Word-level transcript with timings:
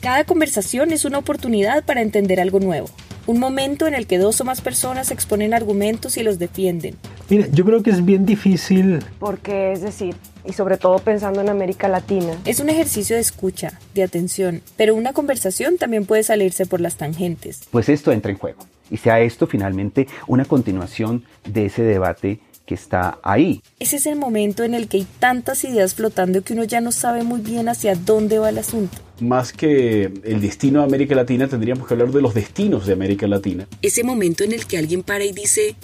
Cada 0.00 0.24
conversación 0.24 0.92
es 0.92 1.04
una 1.04 1.18
oportunidad 1.18 1.84
para 1.84 2.00
entender 2.00 2.40
algo 2.40 2.58
nuevo, 2.58 2.88
un 3.26 3.38
momento 3.38 3.86
en 3.86 3.92
el 3.94 4.06
que 4.06 4.16
dos 4.16 4.40
o 4.40 4.46
más 4.46 4.62
personas 4.62 5.10
exponen 5.10 5.52
argumentos 5.52 6.16
y 6.16 6.22
los 6.22 6.38
defienden. 6.38 6.96
Mira, 7.28 7.48
yo 7.52 7.66
creo 7.66 7.82
que 7.82 7.90
es 7.90 8.02
bien 8.02 8.24
difícil. 8.24 9.04
Porque 9.18 9.72
es 9.72 9.82
decir, 9.82 10.16
y 10.46 10.54
sobre 10.54 10.78
todo 10.78 11.00
pensando 11.00 11.42
en 11.42 11.50
América 11.50 11.86
Latina. 11.86 12.32
Es 12.46 12.60
un 12.60 12.70
ejercicio 12.70 13.14
de 13.14 13.20
escucha, 13.20 13.78
de 13.92 14.02
atención, 14.02 14.62
pero 14.78 14.94
una 14.94 15.12
conversación 15.12 15.76
también 15.76 16.06
puede 16.06 16.22
salirse 16.22 16.64
por 16.64 16.80
las 16.80 16.96
tangentes. 16.96 17.68
Pues 17.70 17.90
esto 17.90 18.10
entra 18.10 18.32
en 18.32 18.38
juego 18.38 18.64
y 18.90 18.96
sea 18.96 19.20
esto 19.20 19.46
finalmente 19.46 20.08
una 20.26 20.46
continuación 20.46 21.24
de 21.44 21.66
ese 21.66 21.82
debate 21.82 22.40
que 22.70 22.76
está 22.76 23.18
ahí. 23.24 23.64
Ese 23.80 23.96
es 23.96 24.06
el 24.06 24.14
momento 24.14 24.62
en 24.62 24.74
el 24.74 24.86
que 24.86 24.98
hay 24.98 25.06
tantas 25.18 25.64
ideas 25.64 25.96
flotando 25.96 26.42
que 26.42 26.52
uno 26.52 26.62
ya 26.62 26.80
no 26.80 26.92
sabe 26.92 27.24
muy 27.24 27.40
bien 27.40 27.68
hacia 27.68 27.96
dónde 27.96 28.38
va 28.38 28.48
el 28.48 28.58
asunto. 28.58 28.96
Más 29.18 29.52
que 29.52 30.04
el 30.22 30.40
destino 30.40 30.78
de 30.78 30.86
América 30.86 31.16
Latina, 31.16 31.48
tendríamos 31.48 31.88
que 31.88 31.94
hablar 31.94 32.12
de 32.12 32.22
los 32.22 32.32
destinos 32.32 32.86
de 32.86 32.92
América 32.92 33.26
Latina. 33.26 33.66
Ese 33.82 34.04
momento 34.04 34.44
en 34.44 34.52
el 34.52 34.66
que 34.66 34.78
alguien 34.78 35.02
para 35.02 35.24
y 35.24 35.32
dice, 35.32 35.74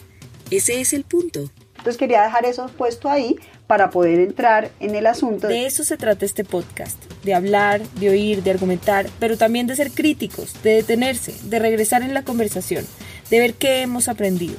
ese 0.53 0.81
es 0.81 0.93
el 0.93 1.03
punto. 1.03 1.51
Entonces 1.77 1.97
quería 1.97 2.23
dejar 2.23 2.47
eso 2.47 2.71
puesto 2.79 3.11
ahí 3.11 3.35
para 3.67 3.91
poder 3.91 4.21
entrar 4.21 4.71
en 4.79 4.95
el 4.95 5.09
asunto. 5.09 5.49
De 5.49 5.67
eso 5.67 5.83
se 5.83 5.97
trata 5.97 6.25
este 6.25 6.45
podcast, 6.45 7.03
de 7.25 7.35
hablar, 7.35 7.81
de 7.99 8.11
oír, 8.11 8.45
de 8.45 8.53
argumentar, 8.53 9.09
pero 9.19 9.37
también 9.37 9.67
de 9.67 9.75
ser 9.75 9.91
críticos, 9.91 10.55
de 10.63 10.77
detenerse, 10.77 11.35
de 11.47 11.59
regresar 11.59 12.03
en 12.03 12.15
la 12.15 12.23
conversación, 12.23 12.85
de 13.29 13.41
ver 13.41 13.55
qué 13.55 13.83
hemos 13.83 14.09
aprendido. 14.09 14.55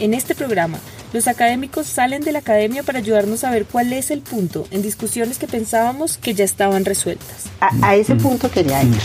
En 0.00 0.14
este 0.14 0.34
programa, 0.34 0.80
los 1.12 1.28
académicos 1.28 1.86
salen 1.86 2.22
de 2.22 2.32
la 2.32 2.38
academia 2.38 2.82
para 2.82 3.00
ayudarnos 3.00 3.44
a 3.44 3.50
ver 3.50 3.66
cuál 3.66 3.92
es 3.92 4.10
el 4.10 4.22
punto 4.22 4.66
en 4.70 4.80
discusiones 4.80 5.38
que 5.38 5.46
pensábamos 5.46 6.16
que 6.16 6.32
ya 6.32 6.42
estaban 6.42 6.86
resueltas. 6.86 7.50
A, 7.60 7.94
ese 7.96 8.16
punto 8.16 8.50
quería 8.50 8.82
ir. 8.82 8.96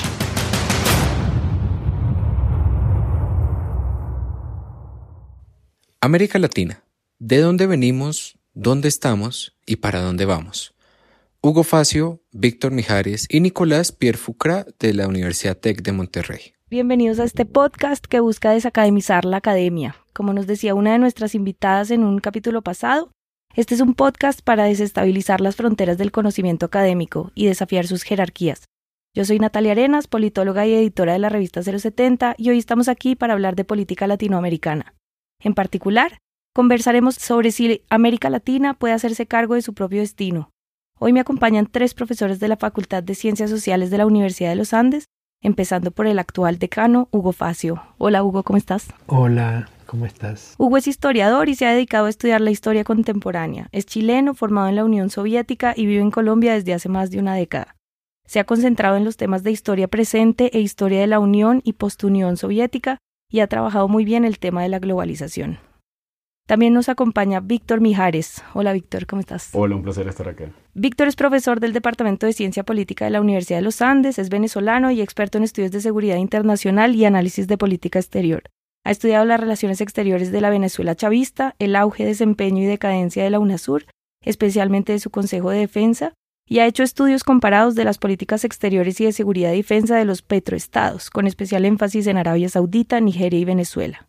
América 6.00 6.40
Latina. 6.40 6.82
¿De 7.20 7.40
dónde 7.40 7.68
venimos, 7.68 8.40
dónde 8.54 8.88
estamos 8.88 9.58
y 9.66 9.78
para 9.78 10.00
dónde 10.00 10.24
vamos? 10.24 10.76
Hugo 11.42 11.66
Facio, 11.66 12.22
Víctor 12.32 12.72
Mijares 12.72 13.28
y 13.30 13.42
Nicolás 13.42 13.92
Pierre 13.92 14.18
Fucra 14.18 14.66
de 14.80 14.94
la 14.94 15.10
Universidad 15.10 15.58
Tec 15.58 15.82
de 15.82 15.92
Monterrey. 15.92 16.55
Bienvenidos 16.76 17.22
a 17.22 17.24
este 17.24 17.46
podcast 17.46 18.04
que 18.04 18.20
busca 18.20 18.52
desacademizar 18.52 19.24
la 19.24 19.38
academia, 19.38 19.96
como 20.12 20.34
nos 20.34 20.46
decía 20.46 20.76
una 20.76 20.92
de 20.92 21.00
nuestras 21.00 21.34
invitadas 21.34 21.90
en 21.90 22.04
un 22.04 22.20
capítulo 22.20 22.64
pasado, 22.64 23.12
este 23.56 23.76
es 23.76 23.80
un 23.80 23.94
podcast 23.94 24.42
para 24.42 24.66
desestabilizar 24.66 25.40
las 25.40 25.56
fronteras 25.56 25.98
del 25.98 26.12
conocimiento 26.12 26.66
académico 26.66 27.32
y 27.34 27.46
desafiar 27.46 27.88
sus 27.88 28.04
jerarquías. 28.04 28.66
Yo 29.16 29.24
soy 29.24 29.40
Natalia 29.40 29.72
Arenas, 29.72 30.08
politóloga 30.08 30.68
y 30.68 30.74
editora 30.74 31.14
de 31.14 31.20
la 31.20 31.30
revista 31.30 31.64
070, 31.64 32.36
y 32.38 32.50
hoy 32.50 32.58
estamos 32.58 32.90
aquí 32.90 33.16
para 33.16 33.32
hablar 33.32 33.56
de 33.56 33.64
política 33.64 34.06
latinoamericana. 34.06 34.96
En 35.40 35.54
particular, 35.54 36.18
conversaremos 36.54 37.16
sobre 37.16 37.52
si 37.52 37.84
América 37.90 38.30
Latina 38.30 38.74
puede 38.74 38.94
hacerse 38.94 39.28
cargo 39.28 39.54
de 39.56 39.62
su 39.62 39.74
propio 39.74 40.02
destino. 40.02 40.50
Hoy 41.00 41.14
me 41.14 41.22
acompañan 41.22 41.68
tres 41.72 41.94
profesores 41.94 42.42
de 42.42 42.50
la 42.50 42.58
Facultad 42.58 43.02
de 43.02 43.16
Ciencias 43.16 43.50
Sociales 43.50 43.92
de 43.92 43.98
la 43.98 44.06
Universidad 44.06 44.50
de 44.50 44.58
los 44.58 44.74
Andes, 44.74 45.06
empezando 45.46 45.92
por 45.92 46.08
el 46.08 46.20
actual 46.20 46.58
decano, 46.58 47.08
Hugo 47.12 47.32
Facio. 47.32 47.82
Hola 47.98 48.24
Hugo, 48.24 48.44
¿cómo 48.44 48.58
estás? 48.58 48.88
Hola, 49.08 49.70
¿Cómo 49.86 50.06
estás? 50.08 50.56
Hugo 50.58 50.78
es 50.78 50.88
historiador 50.88 51.48
y 51.48 51.56
se 51.56 51.68
ha 51.68 51.72
dedicado 51.72 52.08
a 52.08 52.10
estudiar 52.10 52.42
la 52.42 52.50
historia 52.50 52.84
contemporánea. 52.84 53.70
Es 53.72 53.86
chileno, 53.86 54.34
formado 54.34 54.68
en 54.68 54.76
la 54.76 54.84
Unión 54.84 55.10
Soviética 55.10 55.74
y 55.76 55.86
vive 55.86 56.02
en 56.02 56.12
Colombia 56.12 56.54
desde 56.54 56.74
hace 56.74 56.90
más 56.90 57.12
de 57.12 57.20
una 57.20 57.36
década. 57.36 57.76
Se 58.26 58.40
ha 58.40 58.46
concentrado 58.46 58.98
en 58.98 59.06
los 59.06 59.18
temas 59.18 59.44
de 59.44 59.52
historia 59.52 59.88
presente 59.88 60.50
e 60.58 60.60
historia 60.60 61.00
de 61.00 61.08
la 61.08 61.20
Unión 61.20 61.62
y 61.64 61.74
postunión 61.74 62.38
soviética 62.38 62.98
y 63.30 63.42
ha 63.42 63.48
trabajado 63.48 63.88
muy 63.88 64.06
bien 64.06 64.26
el 64.26 64.40
tema 64.40 64.64
de 64.64 64.70
la 64.70 64.80
globalización. 64.80 65.60
También 66.48 66.74
nos 66.74 66.90
acompaña 66.90 67.40
Víctor 67.40 67.82
Mijares. 67.82 68.44
Hola 68.54 68.72
Víctor, 68.72 69.08
¿cómo 69.08 69.20
estás? 69.20 69.50
Hola, 69.54 69.76
un 69.76 69.82
placer 69.82 70.08
estar 70.08 70.30
acá. 70.30 70.52
Víctor 70.76 71.08
es 71.08 71.16
profesor 71.16 71.60
del 71.60 71.74
Departamento 71.74 72.28
de 72.28 72.34
Ciencia 72.34 72.64
Política 72.64 73.06
de 73.06 73.12
la 73.12 73.22
Universidad 73.22 73.58
de 73.58 73.64
los 73.64 73.82
Andes, 73.82 74.20
es 74.20 74.30
venezolano 74.30 74.92
y 74.92 75.02
experto 75.02 75.40
en 75.40 75.44
estudios 75.44 75.72
de 75.72 75.82
seguridad 75.82 76.18
internacional 76.18 76.94
y 76.94 77.06
análisis 77.06 77.48
de 77.48 77.58
política 77.58 77.98
exterior. 77.98 78.44
Ha 78.84 78.92
estudiado 78.92 79.26
las 79.26 79.40
relaciones 79.40 79.82
exteriores 79.82 80.32
de 80.32 80.40
la 80.40 80.52
Venezuela 80.52 80.94
chavista, 80.94 81.56
el 81.58 81.76
auge, 81.76 82.06
desempeño 82.06 82.62
y 82.62 82.68
decadencia 82.68 83.24
de 83.24 83.32
la 83.32 83.40
UNASUR, 83.40 83.86
especialmente 84.24 84.94
de 84.94 85.00
su 85.00 85.10
Consejo 85.10 85.50
de 85.50 85.58
Defensa, 85.58 86.14
y 86.48 86.60
ha 86.60 86.68
hecho 86.68 86.84
estudios 86.84 87.24
comparados 87.24 87.74
de 87.74 87.86
las 87.86 87.98
políticas 87.98 88.44
exteriores 88.44 89.02
y 89.02 89.06
de 89.06 89.14
seguridad 89.14 89.52
y 89.54 89.58
defensa 89.58 89.96
de 89.96 90.06
los 90.06 90.22
petroestados, 90.22 91.10
con 91.10 91.26
especial 91.26 91.66
énfasis 91.66 92.06
en 92.06 92.18
Arabia 92.18 92.50
Saudita, 92.50 93.02
Nigeria 93.02 93.40
y 93.40 93.46
Venezuela. 93.46 94.08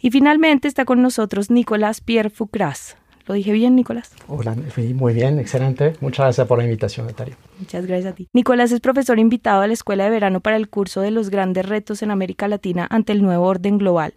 Y 0.00 0.10
finalmente 0.10 0.68
está 0.68 0.84
con 0.84 1.02
nosotros 1.02 1.50
Nicolás 1.50 2.00
Pierre 2.00 2.30
Fucras, 2.30 2.96
¿Lo 3.28 3.34
dije 3.34 3.52
bien, 3.52 3.76
Nicolás? 3.76 4.12
Hola, 4.26 4.56
muy 4.94 5.12
bien, 5.12 5.38
excelente. 5.38 5.92
Muchas 6.00 6.24
gracias 6.24 6.46
por 6.46 6.56
la 6.56 6.64
invitación, 6.64 7.06
Natalia. 7.06 7.36
Muchas 7.58 7.84
gracias 7.84 8.12
a 8.12 8.14
ti. 8.14 8.26
Nicolás 8.32 8.72
es 8.72 8.80
profesor 8.80 9.18
invitado 9.18 9.60
a 9.60 9.66
la 9.66 9.74
Escuela 9.74 10.04
de 10.04 10.10
Verano 10.10 10.40
para 10.40 10.56
el 10.56 10.70
curso 10.70 11.02
de 11.02 11.10
los 11.10 11.28
grandes 11.28 11.68
retos 11.68 12.02
en 12.02 12.10
América 12.10 12.48
Latina 12.48 12.86
ante 12.88 13.12
el 13.12 13.22
nuevo 13.22 13.44
orden 13.44 13.76
global. 13.76 14.14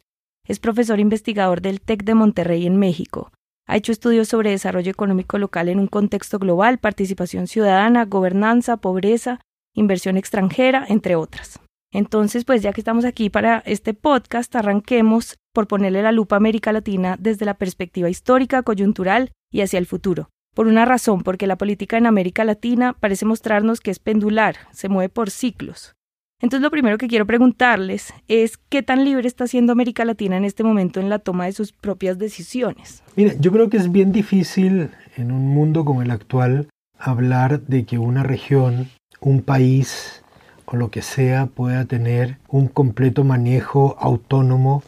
Es 0.47 0.59
profesor 0.59 1.01
investigador 1.01 1.61
del 1.61 1.81
TEC 1.81 2.05
de 2.05 2.15
Monterrey 2.15 2.65
en 2.65 2.77
México. 2.77 3.33
Ha 3.67 3.75
hecho 3.75 3.91
estudios 3.91 4.29
sobre 4.29 4.51
desarrollo 4.51 4.91
económico 4.91 5.37
local 5.37 5.67
en 5.67 5.79
un 5.79 5.87
contexto 5.87 6.39
global, 6.39 6.77
participación 6.77 7.47
ciudadana, 7.47 8.05
gobernanza, 8.05 8.77
pobreza, 8.77 9.41
inversión 9.73 10.15
extranjera, 10.15 10.85
entre 10.87 11.17
otras. 11.17 11.59
Entonces, 11.91 12.45
pues 12.45 12.61
ya 12.61 12.71
que 12.71 12.81
estamos 12.81 13.03
aquí 13.03 13.29
para 13.29 13.59
este 13.65 13.93
podcast, 13.93 14.55
arranquemos 14.55 15.37
por 15.53 15.67
ponerle 15.67 16.01
la 16.01 16.13
lupa 16.13 16.35
a 16.35 16.37
América 16.37 16.71
Latina 16.71 17.17
desde 17.19 17.45
la 17.45 17.55
perspectiva 17.55 18.09
histórica, 18.09 18.63
coyuntural 18.63 19.31
y 19.51 19.61
hacia 19.61 19.77
el 19.77 19.85
futuro. 19.85 20.29
Por 20.55 20.67
una 20.67 20.85
razón, 20.85 21.21
porque 21.21 21.47
la 21.47 21.57
política 21.57 21.97
en 21.97 22.05
América 22.05 22.45
Latina 22.45 22.93
parece 22.93 23.25
mostrarnos 23.25 23.81
que 23.81 23.91
es 23.91 23.99
pendular, 23.99 24.55
se 24.71 24.89
mueve 24.89 25.09
por 25.09 25.29
ciclos. 25.29 25.93
Entonces 26.41 26.63
lo 26.63 26.71
primero 26.71 26.97
que 26.97 27.07
quiero 27.07 27.27
preguntarles 27.27 28.13
es 28.27 28.57
qué 28.69 28.81
tan 28.81 29.05
libre 29.05 29.27
está 29.27 29.45
siendo 29.45 29.73
América 29.73 30.05
Latina 30.05 30.37
en 30.37 30.45
este 30.45 30.63
momento 30.63 30.99
en 30.99 31.09
la 31.09 31.19
toma 31.19 31.45
de 31.45 31.51
sus 31.51 31.71
propias 31.71 32.17
decisiones. 32.17 33.03
Mira, 33.15 33.33
yo 33.39 33.51
creo 33.51 33.69
que 33.69 33.77
es 33.77 33.91
bien 33.91 34.11
difícil 34.11 34.89
en 35.17 35.31
un 35.31 35.47
mundo 35.47 35.85
como 35.85 36.01
el 36.01 36.09
actual 36.09 36.67
hablar 36.97 37.61
de 37.61 37.85
que 37.85 37.97
una 37.99 38.23
región, 38.23 38.89
un 39.19 39.41
país, 39.41 40.23
o 40.71 40.77
lo 40.77 40.89
que 40.89 41.01
sea 41.01 41.47
pueda 41.47 41.85
tener 41.85 42.37
un 42.47 42.67
completo 42.67 43.23
manejo 43.23 43.97
autónomo 43.99 44.83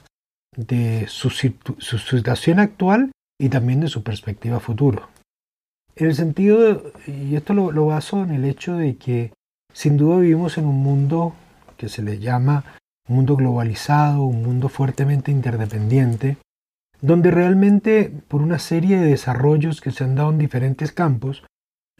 de 0.55 1.05
su, 1.07 1.29
situación 1.29 2.59
actual 2.59 3.11
y 3.39 3.49
también 3.49 3.81
de 3.81 3.89
su 3.89 4.03
perspectiva 4.03 4.59
futuro. 4.59 5.09
En 5.95 6.07
el 6.07 6.15
sentido, 6.15 6.81
y 7.05 7.35
esto 7.35 7.53
lo, 7.53 7.71
lo 7.71 7.87
baso 7.87 8.23
en 8.23 8.31
el 8.31 8.45
hecho 8.45 8.77
de 8.77 8.95
que 8.95 9.33
sin 9.73 9.97
duda 9.97 10.19
vivimos 10.19 10.57
en 10.57 10.65
un 10.65 10.81
mundo 10.81 11.33
que 11.77 11.89
se 11.89 12.01
le 12.01 12.19
llama 12.19 12.63
un 13.09 13.17
mundo 13.17 13.35
globalizado, 13.35 14.23
un 14.23 14.43
mundo 14.43 14.69
fuertemente 14.69 15.31
interdependiente, 15.31 16.37
donde 17.01 17.31
realmente 17.31 18.09
por 18.29 18.41
una 18.41 18.59
serie 18.59 18.97
de 18.97 19.07
desarrollos 19.07 19.81
que 19.81 19.91
se 19.91 20.05
han 20.05 20.15
dado 20.15 20.31
en 20.31 20.37
diferentes 20.37 20.93
campos, 20.93 21.43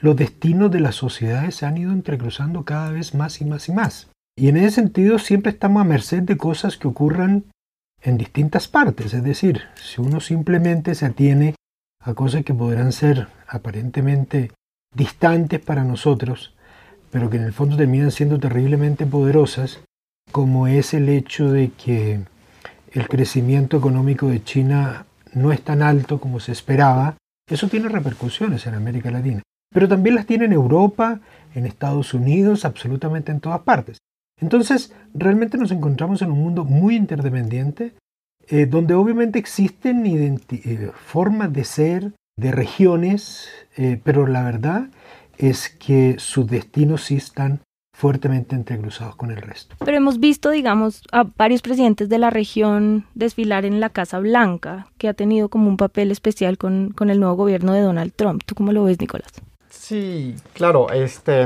los 0.03 0.17
destinos 0.17 0.69
de 0.69 0.81
las 0.81 0.95
sociedades 0.95 1.55
se 1.55 1.65
han 1.65 1.77
ido 1.77 1.93
entrecruzando 1.93 2.65
cada 2.65 2.91
vez 2.91 3.15
más 3.15 3.39
y 3.39 3.45
más 3.45 3.69
y 3.69 3.71
más. 3.71 4.09
Y 4.37 4.49
en 4.49 4.57
ese 4.57 4.71
sentido 4.71 5.17
siempre 5.17 5.53
estamos 5.53 5.79
a 5.79 5.85
merced 5.85 6.23
de 6.23 6.35
cosas 6.35 6.75
que 6.75 6.89
ocurran 6.89 7.45
en 8.01 8.17
distintas 8.17 8.67
partes. 8.67 9.13
Es 9.13 9.23
decir, 9.23 9.61
si 9.75 10.01
uno 10.01 10.19
simplemente 10.19 10.93
se 10.93 11.05
atiene 11.05 11.55
a 12.01 12.13
cosas 12.15 12.43
que 12.43 12.53
podrán 12.53 12.91
ser 12.91 13.29
aparentemente 13.47 14.51
distantes 14.93 15.61
para 15.61 15.85
nosotros, 15.85 16.53
pero 17.09 17.29
que 17.29 17.37
en 17.37 17.43
el 17.43 17.53
fondo 17.53 17.77
terminan 17.77 18.11
siendo 18.11 18.41
terriblemente 18.41 19.05
poderosas, 19.05 19.79
como 20.33 20.67
es 20.67 20.93
el 20.93 21.07
hecho 21.07 21.49
de 21.49 21.69
que 21.69 22.19
el 22.91 23.07
crecimiento 23.07 23.77
económico 23.77 24.27
de 24.27 24.43
China 24.43 25.05
no 25.33 25.53
es 25.53 25.61
tan 25.61 25.81
alto 25.81 26.19
como 26.19 26.41
se 26.41 26.51
esperaba, 26.51 27.15
eso 27.49 27.69
tiene 27.69 27.87
repercusiones 27.87 28.67
en 28.67 28.75
América 28.75 29.09
Latina 29.09 29.43
pero 29.73 29.87
también 29.87 30.15
las 30.15 30.25
tiene 30.25 30.45
en 30.45 30.53
Europa, 30.53 31.19
en 31.55 31.65
Estados 31.65 32.13
Unidos, 32.13 32.65
absolutamente 32.65 33.31
en 33.31 33.39
todas 33.39 33.61
partes. 33.61 33.97
Entonces, 34.39 34.93
realmente 35.13 35.57
nos 35.57 35.71
encontramos 35.71 36.21
en 36.21 36.31
un 36.31 36.39
mundo 36.39 36.65
muy 36.65 36.95
interdependiente, 36.95 37.93
eh, 38.47 38.65
donde 38.65 38.93
obviamente 38.93 39.39
existen 39.39 40.05
eh, 40.05 40.91
formas 40.93 41.53
de 41.53 41.63
ser, 41.63 42.13
de 42.37 42.51
regiones, 42.51 43.47
eh, 43.77 43.99
pero 44.03 44.27
la 44.27 44.43
verdad 44.43 44.89
es 45.37 45.69
que 45.69 46.15
sus 46.19 46.47
destinos 46.47 47.03
sí 47.03 47.15
están 47.15 47.61
fuertemente 47.95 48.55
entrecruzados 48.55 49.15
con 49.15 49.31
el 49.31 49.37
resto. 49.37 49.75
Pero 49.79 49.95
hemos 49.95 50.19
visto, 50.19 50.49
digamos, 50.49 51.03
a 51.11 51.23
varios 51.37 51.61
presidentes 51.61 52.09
de 52.09 52.17
la 52.17 52.31
región 52.31 53.05
desfilar 53.13 53.65
en 53.65 53.79
la 53.79 53.89
Casa 53.89 54.19
Blanca, 54.19 54.87
que 54.97 55.07
ha 55.07 55.13
tenido 55.13 55.47
como 55.49 55.69
un 55.69 55.77
papel 55.77 56.11
especial 56.11 56.57
con, 56.57 56.89
con 56.89 57.09
el 57.11 57.19
nuevo 57.19 57.35
gobierno 57.35 57.71
de 57.73 57.81
Donald 57.81 58.11
Trump. 58.15 58.41
¿Tú 58.45 58.55
cómo 58.55 58.71
lo 58.71 58.83
ves, 58.83 58.99
Nicolás? 58.99 59.31
Sí, 59.83 60.35
claro, 60.53 60.89
este, 60.93 61.45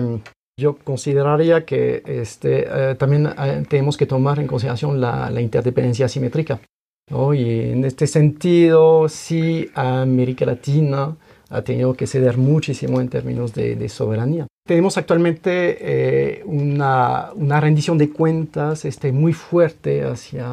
Yo 0.60 0.78
consideraría 0.78 1.66
que 1.66 2.04
este, 2.06 2.68
eh, 2.70 2.94
también 2.94 3.26
eh, 3.26 3.64
tenemos 3.68 3.98
que 3.98 4.06
tomar 4.06 4.38
en 4.38 4.46
consideración 4.46 5.02
la, 5.02 5.42
interdependencia 5.42 6.06
asimétrica. 6.06 6.62
Y 7.10 7.72
en 7.72 7.84
este 7.84 8.06
sentido, 8.06 9.10
sí, 9.10 9.72
América 9.74 10.46
Latina 10.46 11.18
ha 11.50 11.62
tenido 11.64 11.96
que 11.96 12.06
ceder 12.06 12.38
muchísimo 12.38 13.02
en 13.02 13.10
términos 13.10 13.56
de, 13.56 13.90
soberanía. 13.90 14.46
Tenemos 14.68 14.98
actualmente 14.98 15.78
eh, 15.80 16.44
una, 16.46 17.32
una, 17.34 17.60
rendición 17.60 17.98
de 17.98 18.12
cuentas 18.12 18.86
este, 18.86 19.12
muy 19.12 19.34
fuerte 19.34 20.04
hacia 20.04 20.46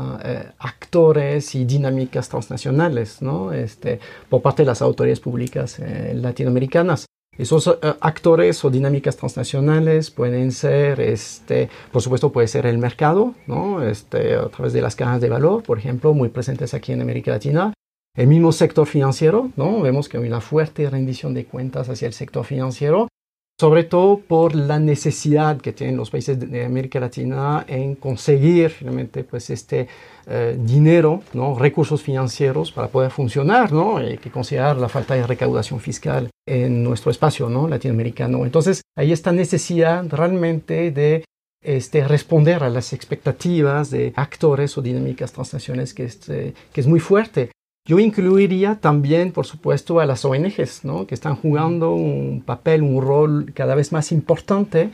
actores 0.58 1.54
y 1.54 1.66
dinámicas 1.66 2.30
transnacionales 2.30 3.20
¿no? 3.20 3.52
este, 3.52 4.00
por 4.30 4.40
parte 4.40 4.62
de 4.62 4.68
las 4.68 4.80
autoridades 4.80 5.20
públicas 5.20 5.78
latinoamericanas. 6.14 7.04
Esos 7.38 7.66
eh, 7.66 7.94
actores 8.00 8.64
o 8.64 8.70
dinámicas 8.70 9.16
transnacionales 9.16 10.10
pueden 10.10 10.52
ser, 10.52 11.00
este, 11.00 11.68
por 11.92 12.02
supuesto, 12.02 12.30
puede 12.30 12.48
ser 12.48 12.66
el 12.66 12.78
mercado, 12.78 13.34
¿no? 13.46 13.82
este, 13.82 14.34
a 14.36 14.48
través 14.48 14.72
de 14.72 14.82
las 14.82 14.96
cajas 14.96 15.20
de 15.20 15.28
valor, 15.28 15.62
por 15.62 15.78
ejemplo, 15.78 16.14
muy 16.14 16.28
presentes 16.28 16.74
aquí 16.74 16.92
en 16.92 17.02
América 17.02 17.32
Latina. 17.32 17.72
El 18.16 18.28
mismo 18.28 18.52
sector 18.52 18.86
financiero, 18.86 19.50
¿no? 19.56 19.80
vemos 19.80 20.08
que 20.08 20.18
hay 20.18 20.26
una 20.26 20.40
fuerte 20.40 20.88
rendición 20.88 21.34
de 21.34 21.46
cuentas 21.46 21.88
hacia 21.88 22.06
el 22.06 22.12
sector 22.12 22.44
financiero 22.44 23.08
sobre 23.64 23.84
todo 23.84 24.18
por 24.18 24.54
la 24.54 24.78
necesidad 24.78 25.56
que 25.56 25.72
tienen 25.72 25.96
los 25.96 26.10
países 26.10 26.38
de 26.38 26.66
América 26.66 27.00
Latina 27.00 27.64
en 27.66 27.94
conseguir 27.94 28.74
realmente 28.78 29.24
pues 29.24 29.48
este 29.48 29.88
eh, 30.26 30.58
dinero, 30.60 31.22
¿no? 31.32 31.58
recursos 31.58 32.02
financieros 32.02 32.70
para 32.72 32.88
poder 32.88 33.10
funcionar, 33.10 33.72
¿no? 33.72 33.96
Hay 33.96 34.18
que 34.18 34.30
considerar 34.30 34.76
la 34.76 34.90
falta 34.90 35.14
de 35.14 35.26
recaudación 35.26 35.80
fiscal 35.80 36.28
en 36.46 36.84
nuestro 36.84 37.10
espacio 37.10 37.48
¿no? 37.48 37.66
latinoamericano. 37.66 38.44
Entonces, 38.44 38.82
hay 38.98 39.12
esta 39.12 39.32
necesidad 39.32 40.04
realmente 40.10 40.90
de 40.90 41.24
este, 41.62 42.06
responder 42.06 42.64
a 42.64 42.68
las 42.68 42.92
expectativas 42.92 43.90
de 43.90 44.12
actores 44.14 44.76
o 44.76 44.82
dinámicas 44.82 45.32
transnacionales 45.32 45.94
que, 45.94 46.04
este, 46.04 46.52
que 46.70 46.80
es 46.82 46.86
muy 46.86 47.00
fuerte. 47.00 47.50
Yo 47.86 47.98
incluiría 47.98 48.76
también, 48.80 49.30
por 49.30 49.44
supuesto, 49.44 50.00
a 50.00 50.06
las 50.06 50.24
ONGs, 50.24 50.86
¿no? 50.86 51.06
que 51.06 51.14
están 51.14 51.36
jugando 51.36 51.92
un 51.94 52.42
papel, 52.44 52.82
un 52.82 53.02
rol 53.02 53.52
cada 53.54 53.74
vez 53.74 53.92
más 53.92 54.10
importante, 54.10 54.92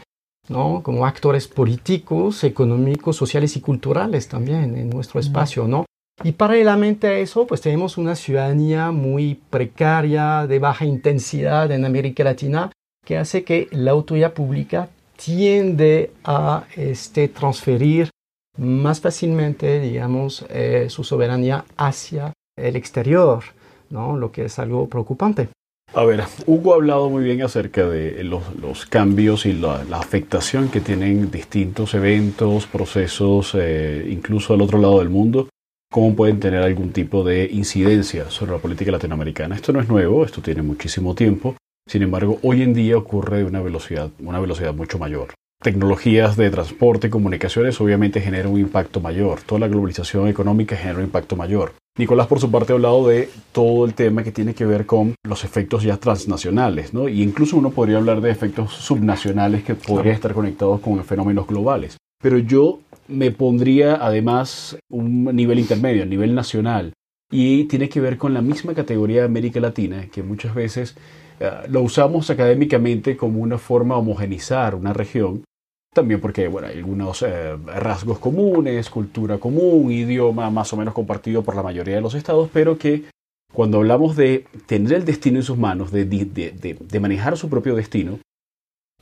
¿no? 0.49 0.83
como 0.83 1.07
actores 1.07 1.47
políticos, 1.47 2.43
económicos, 2.43 3.15
sociales 3.15 3.57
y 3.57 3.61
culturales 3.61 4.27
también 4.27 4.77
en 4.77 4.91
nuestro 4.91 5.21
espacio. 5.21 5.69
¿no? 5.69 5.87
Y 6.25 6.33
paralelamente 6.33 7.07
a 7.07 7.19
eso, 7.19 7.47
pues 7.47 7.61
tenemos 7.61 7.97
una 7.97 8.17
ciudadanía 8.17 8.91
muy 8.91 9.37
precaria, 9.37 10.49
de 10.49 10.59
baja 10.59 10.85
intensidad 10.85 11.71
en 11.71 11.85
América 11.85 12.25
Latina, 12.25 12.73
que 13.07 13.19
hace 13.19 13.45
que 13.45 13.69
la 13.71 13.93
autoridad 13.93 14.35
pública 14.35 14.89
tiende 15.17 16.13
a 16.25 16.65
este, 16.75 17.29
transferir 17.29 18.11
más 18.59 19.01
fácilmente, 19.01 19.79
digamos, 19.79 20.45
eh, 20.51 20.87
su 20.91 21.05
soberanía 21.05 21.65
hacia 21.77 22.33
el 22.69 22.77
exterior, 22.77 23.45
¿no? 23.91 24.17
lo 24.17 24.33
que 24.33 24.45
es 24.45 24.59
algo 24.59 24.89
preocupante. 24.89 25.49
A 25.93 26.05
ver, 26.05 26.23
Hugo 26.47 26.73
ha 26.73 26.77
hablado 26.77 27.11
muy 27.11 27.25
bien 27.25 27.43
acerca 27.43 27.89
de 27.89 28.23
los, 28.23 28.87
cambios 28.87 29.45
y 29.45 29.53
la, 29.53 29.83
afectación 29.93 30.69
que 30.69 30.81
tienen 30.81 31.31
distintos 31.33 31.95
eventos, 31.95 32.67
procesos, 32.67 33.57
eh, 33.59 34.07
incluso 34.09 34.55
al 34.55 34.63
otro 34.63 34.79
lado 34.79 35.01
del 35.01 35.09
mundo, 35.09 35.49
cómo 35.91 36.15
pueden 36.15 36.39
tener 36.39 36.63
algún 36.63 36.93
tipo 36.93 37.25
de 37.25 37.49
incidencia 37.51 38.31
sobre 38.31 38.53
la 38.53 38.59
política 38.59 38.93
latinoamericana. 38.93 39.57
Esto 39.57 39.73
no 39.73 39.81
es 39.81 39.89
nuevo, 39.89 40.25
esto 40.25 40.41
tiene 40.41 40.63
muchísimo 40.63 41.17
tiempo, 41.17 41.57
sin 41.89 42.03
embargo, 42.03 42.39
hoy 42.43 42.63
en 42.63 42.73
día 42.73 42.97
ocurre 42.97 43.39
de 43.39 43.45
una 43.45 43.61
velocidad, 43.61 44.11
una 44.21 44.39
velocidad 44.39 44.73
mucho 44.73 44.97
mayor 44.99 45.35
tecnologías 45.63 46.37
de 46.37 46.51
transporte 46.51 47.09
y 47.09 47.11
comunicaciones 47.11 47.81
obviamente 47.81 48.21
generan 48.21 48.53
un 48.53 48.61
impacto 48.61 49.01
mayor. 49.01 49.43
Toda 49.43 49.61
la 49.61 49.69
globalización 49.69 50.29
económica 50.29 50.77
genera 50.77 50.99
un 50.99 51.05
impacto 51.05 51.37
mayor. 51.37 51.73
Nicolás, 51.99 52.29
por 52.29 52.41
su 52.41 52.51
parte, 52.51 52.73
ha 52.73 52.77
hablado 52.77 53.09
de 53.09 53.29
todo 53.53 53.85
el 53.85 53.95
tema 53.95 54.23
que 54.23 54.33
tiene 54.33 54.55
que 54.55 54.65
ver 54.65 54.87
con 54.87 55.15
los 55.25 55.45
efectos 55.45 55.83
ya 55.83 55.97
transnacionales, 55.97 56.95
¿no? 56.95 57.09
Y 57.09 57.23
incluso 57.23 57.57
uno 57.57 57.71
podría 57.71 57.99
hablar 57.99 58.21
de 58.21 58.31
efectos 58.31 58.73
subnacionales 58.73 59.65
que 59.65 59.75
podrían 59.75 60.15
estar 60.15 60.33
conectados 60.33 60.81
con 60.81 61.03
fenómenos 61.05 61.47
globales. 61.47 61.97
Pero 62.23 62.39
yo 62.39 62.81
me 63.09 63.33
pondría 63.33 63.97
además 63.97 64.79
un 64.89 65.25
nivel 65.25 65.59
intermedio, 65.59 66.05
a 66.05 66.07
nivel 66.07 66.35
nacional, 66.35 66.93
y 67.31 67.65
tiene 67.65 67.89
que 67.89 68.01
ver 68.01 68.19
con 68.19 68.35
la 68.35 68.43
misma 68.43 68.75
categoría 68.75 69.21
de 69.21 69.27
América 69.27 69.61
Latina, 69.61 70.07
que 70.13 70.23
muchas 70.23 70.55
veces 70.55 70.97
eh, 71.39 71.51
lo 71.69 71.83
usamos 71.83 72.31
académicamente 72.31 73.17
como 73.17 73.41
una 73.41 73.59
forma 73.59 73.95
de 73.95 74.01
homogenizar 74.01 74.75
una 74.75 74.93
región, 74.93 75.45
también 75.93 76.21
porque 76.21 76.49
bueno, 76.49 76.69
hay 76.69 76.79
algunos 76.79 77.23
eh, 77.23 77.57
rasgos 77.67 78.19
comunes, 78.19 78.91
cultura 78.91 79.39
común, 79.39 79.91
idioma 79.91 80.51
más 80.51 80.73
o 80.73 80.77
menos 80.77 80.95
compartido 80.95 81.43
por 81.43 81.57
la 81.57 81.63
mayoría 81.63 81.97
de 81.97 82.01
los 82.01 82.15
estados, 82.15 82.49
pero 82.53 82.79
que 82.79 83.05
cuando 83.53 83.79
hablamos 83.79 84.17
de 84.17 84.47
tener 84.67 84.93
el 84.93 85.05
destino 85.05 85.39
en 85.39 85.43
sus 85.43 85.59
manos, 85.59 85.91
de, 85.91 86.05
de, 86.05 87.01
manejar 87.01 87.37
su 87.37 87.49
propio 87.49 87.75
destino, 87.75 88.21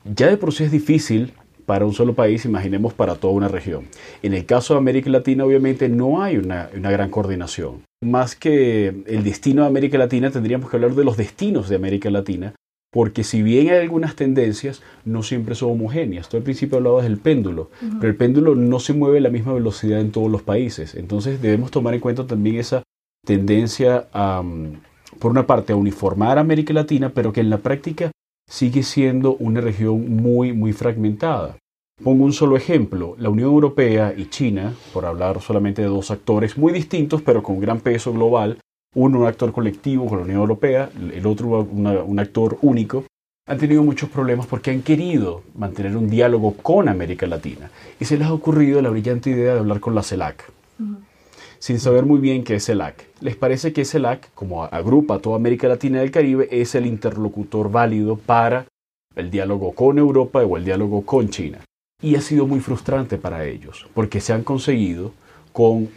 ya 0.05 0.29
de 0.29 0.38
por 0.38 0.55
sí 0.55 0.64
es 0.64 0.70
difícil 0.70 1.35
para 1.67 1.85
un 1.85 1.93
solo 1.93 2.14
país, 2.14 2.46
imaginemos 2.46 2.94
para 2.94 3.17
toda 3.17 3.35
una 3.35 3.49
región. 3.49 3.87
En 4.23 4.32
el 4.32 4.46
caso 4.46 4.73
de 4.73 4.79
América 4.79 5.11
Latina, 5.11 5.44
obviamente 5.44 5.90
no 5.90 6.23
hay 6.23 6.38
una, 6.38 6.70
una, 6.75 6.90
gran 6.90 7.11
coordinación. 7.11 7.82
Más 8.02 8.35
que 8.35 9.02
el 9.06 9.23
destino 9.23 9.62
de 9.62 9.69
América 9.69 9.99
Latina, 9.99 10.31
tendríamos 10.31 10.70
que 10.70 10.76
hablar 10.76 10.94
de 10.94 11.05
los 11.05 11.19
destinos 11.19 11.69
de 11.69 11.76
América 11.76 12.08
Latina, 12.08 12.55
porque 12.90 13.23
si 13.25 13.43
bien 13.43 13.69
hay 13.69 13.79
algunas 13.79 14.17
tendencias, 14.17 14.82
no 15.05 15.23
siempre 15.23 15.55
son 15.55 15.73
homogéneas. 15.73 16.29
Tú 16.29 16.37
al 16.37 16.43
principio 16.43 16.79
hablabas 16.79 17.05
del 17.05 17.19
péndulo, 17.19 17.70
pero 18.00 18.11
el 18.11 18.17
péndulo 18.17 18.55
no 18.55 18.81
se 18.81 18.94
mueve 18.94 19.19
a 19.19 19.23
la 19.23 19.31
misma 19.31 19.52
velocidad 19.52 20.00
en 20.00 20.11
todos 20.11 20.31
los 20.31 20.43
países. 20.43 20.94
Entonces 20.94 21.43
debemos 21.43 21.70
tomar 21.70 21.94
en 21.94 22.00
cuenta 22.00 22.26
también 22.26 22.56
esa 22.56 22.82
tendencia 23.26 24.08
a, 24.12 24.43
por 25.19 25.31
una 25.31 25.46
parte, 25.46 25.73
a 25.73 25.76
uniformar 25.76 26.38
a 26.38 26.43
América 26.43 26.73
Latina, 26.73 27.11
pero 27.14 27.32
que 27.32 27.40
en 27.40 27.50
la 27.50 27.58
práctica 27.58 28.11
sigue 28.49 28.82
siendo 28.82 29.37
una 29.37 29.61
región 29.61 30.17
muy, 30.17 30.52
muy 30.52 30.73
fragmentada. 30.73 31.56
Pongo 32.02 32.25
un 32.25 32.32
solo 32.32 32.56
ejemplo, 32.56 33.17
la 33.19 33.29
Unión 33.29 33.50
Europea 33.50 34.14
y 34.17 34.26
China, 34.26 34.73
por 34.94 35.05
hablar 35.05 35.43
solamente 35.43 35.82
de 35.82 35.88
dos 35.88 36.11
actores 36.11 36.56
muy 36.56 36.73
distintos, 36.73 37.23
pero 37.23 37.43
con 37.43 37.61
gran 37.61 37.81
peso 37.81 38.12
global, 38.12 38.58
uno 38.94 39.20
un 39.20 39.26
actor 39.26 39.52
colectivo 39.52 40.06
con 40.06 40.19
la 40.19 40.25
Unión 40.25 40.40
Europea, 40.40 40.90
el 41.12 41.26
otro 41.26 41.62
un 41.62 42.19
actor 42.19 42.58
único, 42.62 43.05
han 43.46 43.58
tenido 43.58 43.82
muchos 43.82 44.11
problemas 44.11 44.46
porque 44.46 44.70
han 44.70 44.82
querido 44.82 45.43
mantener 45.55 45.96
un 45.96 46.11
diálogo 46.11 46.55
con 46.55 46.88
América 46.88 47.26
Latina 47.26 47.71
y 47.99 48.04
se 48.04 48.18
les 48.18 48.26
ha 48.26 48.33
ocurrido 48.33 48.83
la 48.83 48.90
brillante 48.90 49.30
idea 49.30 49.54
de 49.54 49.61
hablar 49.61 49.80
con 49.80 49.95
la 49.95 50.02
CELAC, 50.02 50.50
sin 51.59 51.80
saber 51.80 52.04
muy 52.04 52.21
bien 52.21 52.45
qué 52.45 52.57
es 52.57 52.66
CELAC. 52.66 53.07
Les 53.21 53.37
parece 53.37 53.73
que 53.73 53.87
CELAC, 53.87 54.33
como 54.35 54.64
agrupa 54.64 55.14
a 55.14 55.18
toda 55.18 55.37
América 55.37 55.66
Latina 55.66 55.99
y 55.99 56.02
el 56.04 56.11
Caribe, 56.11 56.49
es 56.50 56.75
el 56.75 56.87
interlocutor 56.87 57.71
válido 57.71 58.16
para 58.16 58.66
el 59.16 59.30
diálogo 59.30 59.73
con 59.73 59.99
Europa 59.99 60.42
o 60.42 60.57
el 60.57 60.64
diálogo 60.64 61.04
con 61.04 61.30
China. 61.30 61.61
Y 62.02 62.14
ha 62.16 62.21
sido 62.21 62.47
muy 62.47 62.61
frustrante 62.61 63.16
para 63.16 63.45
ellos 63.45 63.87
porque 63.95 64.21
se 64.21 64.33
han 64.33 64.45
conseguido 64.45 65.12
con 65.52 65.88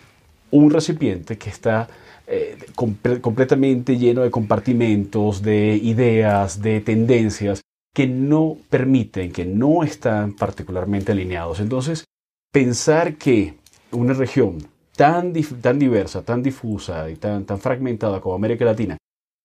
un 0.52 0.72
recipiente 0.72 1.38
que 1.38 1.50
está 1.50 1.90
eh, 2.32 2.58
completamente 2.76 3.98
lleno 3.98 4.22
de 4.22 4.32
compartimentos, 4.32 5.42
de 5.42 5.76
ideas, 5.76 6.62
de 6.62 6.80
tendencias 6.80 7.62
que 7.94 8.08
no 8.08 8.58
permiten, 8.70 9.34
que 9.34 9.44
no 9.46 9.84
están 9.84 10.34
particularmente 10.34 11.12
alineados. 11.12 11.60
Entonces, 11.60 12.06
pensar 12.54 13.16
que 13.18 13.56
una 13.92 14.14
región 14.14 14.60
tan, 14.96 15.34
tan 15.62 15.78
diversa, 15.78 16.24
tan 16.24 16.42
difusa 16.42 17.10
y 17.10 17.18
tan, 17.18 17.46
tan 17.46 17.60
fragmentada 17.60 18.22
como 18.22 18.36
América 18.36 18.64
Latina 18.66 18.98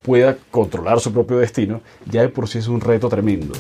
pueda 0.04 0.36
controlar 0.50 1.00
su 1.00 1.12
propio 1.12 1.38
destino, 1.38 1.80
ya 2.08 2.22
de 2.22 2.28
por 2.28 2.48
sí 2.48 2.58
es 2.58 2.68
un 2.68 2.80
reto 2.80 3.08
tremendo. 3.08 3.54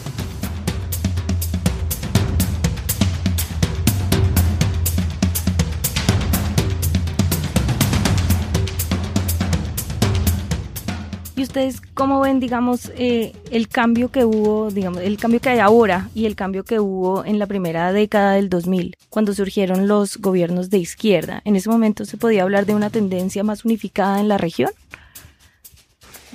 Ustedes 11.46 11.80
cómo 11.94 12.20
ven, 12.20 12.40
digamos, 12.40 12.92
eh, 12.96 13.32
el 13.50 13.68
cambio 13.68 14.10
que 14.10 14.24
hubo, 14.24 14.70
digamos, 14.70 15.00
el 15.00 15.16
cambio 15.16 15.40
que 15.40 15.48
hay 15.48 15.58
ahora 15.58 16.10
y 16.14 16.26
el 16.26 16.36
cambio 16.36 16.64
que 16.64 16.80
hubo 16.80 17.24
en 17.24 17.38
la 17.38 17.46
primera 17.46 17.92
década 17.92 18.32
del 18.32 18.48
2000, 18.48 18.96
cuando 19.08 19.32
surgieron 19.32 19.88
los 19.88 20.18
gobiernos 20.18 20.70
de 20.70 20.78
izquierda? 20.78 21.42
¿En 21.44 21.56
ese 21.56 21.70
momento 21.70 22.04
se 22.04 22.16
podía 22.16 22.42
hablar 22.42 22.66
de 22.66 22.74
una 22.74 22.90
tendencia 22.90 23.44
más 23.44 23.64
unificada 23.64 24.20
en 24.20 24.28
la 24.28 24.38
región? 24.38 24.70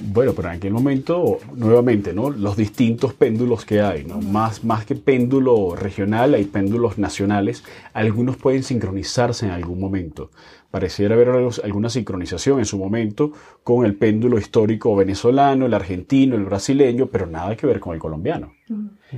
Bueno, 0.03 0.33
pero 0.33 0.49
en 0.49 0.55
aquel 0.55 0.73
momento, 0.73 1.39
nuevamente, 1.55 2.13
¿no? 2.13 2.29
Los 2.29 2.57
distintos 2.57 3.13
péndulos 3.13 3.65
que 3.65 3.81
hay, 3.81 4.03
¿no? 4.03 4.19
Más, 4.19 4.63
más 4.63 4.85
que 4.85 4.95
péndulo 4.95 5.75
regional, 5.75 6.33
hay 6.33 6.45
péndulos 6.45 6.97
nacionales. 6.97 7.63
Algunos 7.93 8.37
pueden 8.37 8.63
sincronizarse 8.63 9.45
en 9.45 9.51
algún 9.51 9.79
momento. 9.79 10.31
Pareciera 10.71 11.15
haber 11.15 11.29
alguna 11.63 11.89
sincronización 11.89 12.59
en 12.59 12.65
su 12.65 12.77
momento 12.77 13.33
con 13.63 13.85
el 13.85 13.95
péndulo 13.95 14.37
histórico 14.37 14.95
venezolano, 14.95 15.65
el 15.65 15.73
argentino, 15.73 16.35
el 16.35 16.45
brasileño, 16.45 17.07
pero 17.07 17.27
nada 17.27 17.55
que 17.55 17.67
ver 17.67 17.79
con 17.79 17.93
el 17.93 17.99
colombiano. 17.99 18.53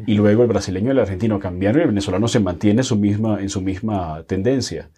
Y 0.08 0.16
luego 0.16 0.42
el 0.42 0.50
brasileño 0.50 0.88
y 0.88 0.92
el 0.92 1.00
argentino 1.00 1.40
cambiaron 1.40 1.80
y 1.80 1.84
el 1.84 1.90
venezolano 1.90 2.28
se 2.28 2.40
mantiene 2.40 2.82
su 2.82 2.96
misma, 2.98 3.40
en 3.40 3.50
su 3.50 3.62
misma 3.62 4.24
tendencia. 4.24 4.90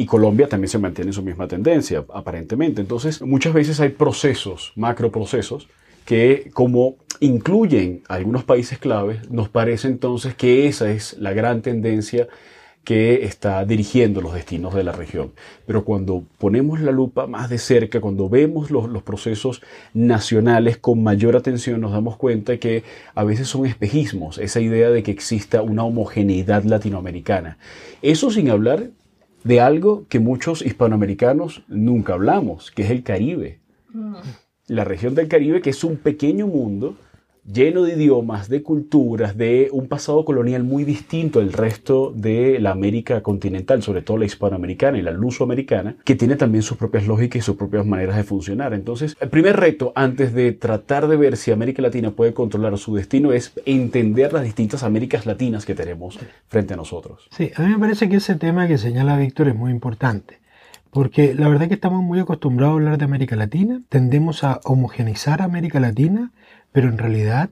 Y 0.00 0.06
Colombia 0.06 0.48
también 0.48 0.70
se 0.70 0.78
mantiene 0.78 1.10
en 1.10 1.12
su 1.12 1.22
misma 1.22 1.46
tendencia, 1.46 2.02
aparentemente. 2.14 2.80
Entonces, 2.80 3.20
muchas 3.20 3.52
veces 3.52 3.80
hay 3.80 3.90
procesos, 3.90 4.72
macroprocesos, 4.74 5.68
que 6.06 6.50
como 6.54 6.96
incluyen 7.20 8.02
algunos 8.08 8.44
países 8.44 8.78
claves, 8.78 9.30
nos 9.30 9.50
parece 9.50 9.88
entonces 9.88 10.34
que 10.34 10.66
esa 10.68 10.90
es 10.90 11.18
la 11.18 11.34
gran 11.34 11.60
tendencia 11.60 12.28
que 12.82 13.26
está 13.26 13.62
dirigiendo 13.66 14.22
los 14.22 14.32
destinos 14.32 14.74
de 14.74 14.84
la 14.84 14.92
región. 14.92 15.32
Pero 15.66 15.84
cuando 15.84 16.24
ponemos 16.38 16.80
la 16.80 16.92
lupa 16.92 17.26
más 17.26 17.50
de 17.50 17.58
cerca, 17.58 18.00
cuando 18.00 18.30
vemos 18.30 18.70
los, 18.70 19.02
procesos 19.02 19.60
nacionales 19.92 20.78
con 20.78 21.02
mayor 21.02 21.36
atención, 21.36 21.78
nos 21.78 21.92
damos 21.92 22.16
cuenta 22.16 22.56
que 22.56 22.84
a 23.14 23.22
veces 23.22 23.48
son 23.48 23.66
espejismos, 23.66 24.38
esa 24.38 24.60
idea 24.60 24.88
de 24.88 25.02
que 25.02 25.10
exista 25.10 25.60
una 25.60 25.84
homogeneidad 25.84 26.64
latinoamericana. 26.64 27.58
Eso 28.00 28.30
sin 28.30 28.48
hablar 28.48 28.88
de 29.44 29.60
algo 29.60 30.06
que 30.08 30.20
muchos 30.20 30.62
hispanoamericanos 30.62 31.62
nunca 31.68 32.14
hablamos, 32.14 32.70
que 32.70 32.82
es 32.82 32.90
el 32.90 33.02
Caribe. 33.02 33.60
Mm. 33.92 34.16
La 34.68 34.84
región 34.84 35.14
del 35.14 35.28
Caribe, 35.28 35.60
que 35.60 35.70
es 35.70 35.82
un 35.82 35.96
pequeño 35.96 36.46
mundo 36.46 36.96
lleno 37.44 37.82
de 37.82 37.94
idiomas, 37.94 38.48
de 38.48 38.62
culturas, 38.62 39.36
de 39.36 39.68
un 39.72 39.88
pasado 39.88 40.24
colonial 40.24 40.64
muy 40.64 40.84
distinto 40.84 41.40
al 41.40 41.52
resto 41.52 42.12
de 42.14 42.58
la 42.60 42.70
América 42.70 43.22
continental, 43.22 43.82
sobre 43.82 44.02
todo 44.02 44.18
la 44.18 44.26
hispanoamericana 44.26 44.98
y 44.98 45.02
la 45.02 45.10
lusoamericana, 45.10 45.96
que 46.04 46.14
tiene 46.14 46.36
también 46.36 46.62
sus 46.62 46.76
propias 46.76 47.06
lógicas 47.06 47.38
y 47.38 47.42
sus 47.42 47.56
propias 47.56 47.86
maneras 47.86 48.16
de 48.16 48.24
funcionar. 48.24 48.74
Entonces, 48.74 49.16
el 49.20 49.28
primer 49.28 49.56
reto 49.56 49.92
antes 49.94 50.34
de 50.34 50.52
tratar 50.52 51.08
de 51.08 51.16
ver 51.16 51.36
si 51.36 51.50
América 51.50 51.82
Latina 51.82 52.10
puede 52.10 52.34
controlar 52.34 52.76
su 52.78 52.94
destino 52.94 53.32
es 53.32 53.52
entender 53.64 54.32
las 54.32 54.44
distintas 54.44 54.82
Américas 54.82 55.26
Latinas 55.26 55.64
que 55.66 55.74
tenemos 55.74 56.18
frente 56.48 56.74
a 56.74 56.76
nosotros. 56.76 57.28
Sí, 57.30 57.50
a 57.56 57.62
mí 57.62 57.68
me 57.68 57.78
parece 57.78 58.08
que 58.08 58.16
ese 58.16 58.36
tema 58.36 58.68
que 58.68 58.78
señala 58.78 59.16
Víctor 59.16 59.48
es 59.48 59.56
muy 59.56 59.70
importante. 59.70 60.40
Porque 60.90 61.34
la 61.34 61.46
verdad 61.46 61.64
es 61.64 61.68
que 61.68 61.74
estamos 61.74 62.02
muy 62.02 62.18
acostumbrados 62.18 62.72
a 62.72 62.76
hablar 62.76 62.98
de 62.98 63.04
América 63.04 63.36
Latina, 63.36 63.80
tendemos 63.88 64.42
a 64.42 64.60
homogenizar 64.64 65.40
América 65.40 65.78
Latina 65.78 66.32
pero 66.72 66.88
en 66.88 66.98
realidad 66.98 67.50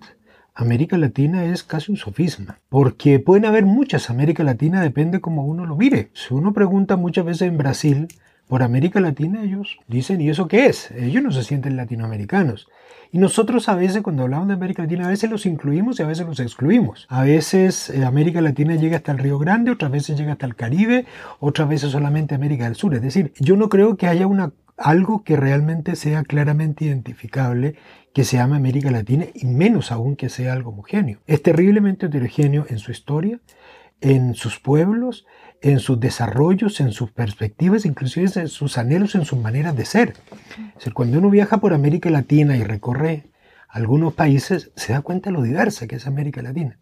América 0.54 0.98
Latina 0.98 1.44
es 1.44 1.62
casi 1.62 1.92
un 1.92 1.96
sofisma, 1.96 2.58
porque 2.68 3.20
pueden 3.20 3.44
haber 3.44 3.64
muchas 3.64 4.10
América 4.10 4.42
Latina, 4.42 4.82
depende 4.82 5.20
como 5.20 5.44
uno 5.44 5.66
lo 5.66 5.76
mire. 5.76 6.10
Si 6.14 6.34
uno 6.34 6.52
pregunta 6.52 6.96
muchas 6.96 7.24
veces 7.24 7.42
en 7.42 7.58
Brasil 7.58 8.08
por 8.48 8.62
América 8.62 9.00
Latina, 9.00 9.42
ellos 9.42 9.78
dicen, 9.86 10.20
¿y 10.20 10.30
eso 10.30 10.48
qué 10.48 10.66
es? 10.66 10.90
Ellos 10.92 11.22
no 11.22 11.30
se 11.30 11.44
sienten 11.44 11.76
latinoamericanos. 11.76 12.68
Y 13.12 13.18
nosotros 13.18 13.68
a 13.68 13.74
veces 13.74 14.02
cuando 14.02 14.24
hablamos 14.24 14.48
de 14.48 14.54
América 14.54 14.82
Latina, 14.82 15.06
a 15.06 15.10
veces 15.10 15.30
los 15.30 15.46
incluimos 15.46 15.98
y 15.98 16.02
a 16.02 16.06
veces 16.06 16.26
los 16.26 16.40
excluimos. 16.40 17.06
A 17.08 17.22
veces 17.22 17.88
eh, 17.90 18.04
América 18.04 18.40
Latina 18.40 18.74
llega 18.74 18.98
hasta 18.98 19.12
el 19.12 19.18
Río 19.18 19.38
Grande, 19.38 19.70
otras 19.70 19.90
veces 19.90 20.18
llega 20.18 20.32
hasta 20.32 20.46
el 20.46 20.56
Caribe, 20.56 21.06
otras 21.40 21.68
veces 21.68 21.90
solamente 21.90 22.34
América 22.34 22.64
del 22.64 22.74
Sur. 22.74 22.94
Es 22.94 23.02
decir, 23.02 23.32
yo 23.38 23.56
no 23.56 23.68
creo 23.68 23.96
que 23.96 24.08
haya 24.08 24.26
una 24.26 24.52
algo 24.78 25.24
que 25.24 25.36
realmente 25.36 25.96
sea 25.96 26.22
claramente 26.22 26.84
identificable 26.84 27.74
que 28.14 28.24
se 28.24 28.36
llama 28.36 28.56
América 28.56 28.90
Latina 28.90 29.26
y 29.34 29.46
menos 29.46 29.90
aún 29.92 30.16
que 30.16 30.28
sea 30.28 30.52
algo 30.52 30.70
homogéneo. 30.70 31.18
Es 31.26 31.42
terriblemente 31.42 32.06
heterogéneo 32.06 32.64
en 32.68 32.78
su 32.78 32.92
historia, 32.92 33.40
en 34.00 34.34
sus 34.34 34.60
pueblos, 34.60 35.26
en 35.60 35.80
sus 35.80 35.98
desarrollos, 35.98 36.80
en 36.80 36.92
sus 36.92 37.10
perspectivas, 37.10 37.84
inclusive 37.84 38.30
en 38.36 38.48
sus 38.48 38.78
anhelos, 38.78 39.14
en 39.14 39.24
sus 39.24 39.38
maneras 39.38 39.76
de 39.76 39.84
ser. 39.84 40.14
Es 40.80 40.92
cuando 40.92 41.18
uno 41.18 41.30
viaja 41.30 41.58
por 41.58 41.72
América 41.72 42.10
Latina 42.10 42.56
y 42.56 42.62
recorre 42.62 43.30
algunos 43.68 44.14
países, 44.14 44.70
se 44.76 44.92
da 44.92 45.02
cuenta 45.02 45.30
de 45.30 45.34
lo 45.36 45.42
diversa 45.42 45.86
que 45.86 45.96
es 45.96 46.06
América 46.06 46.42
Latina. 46.42 46.78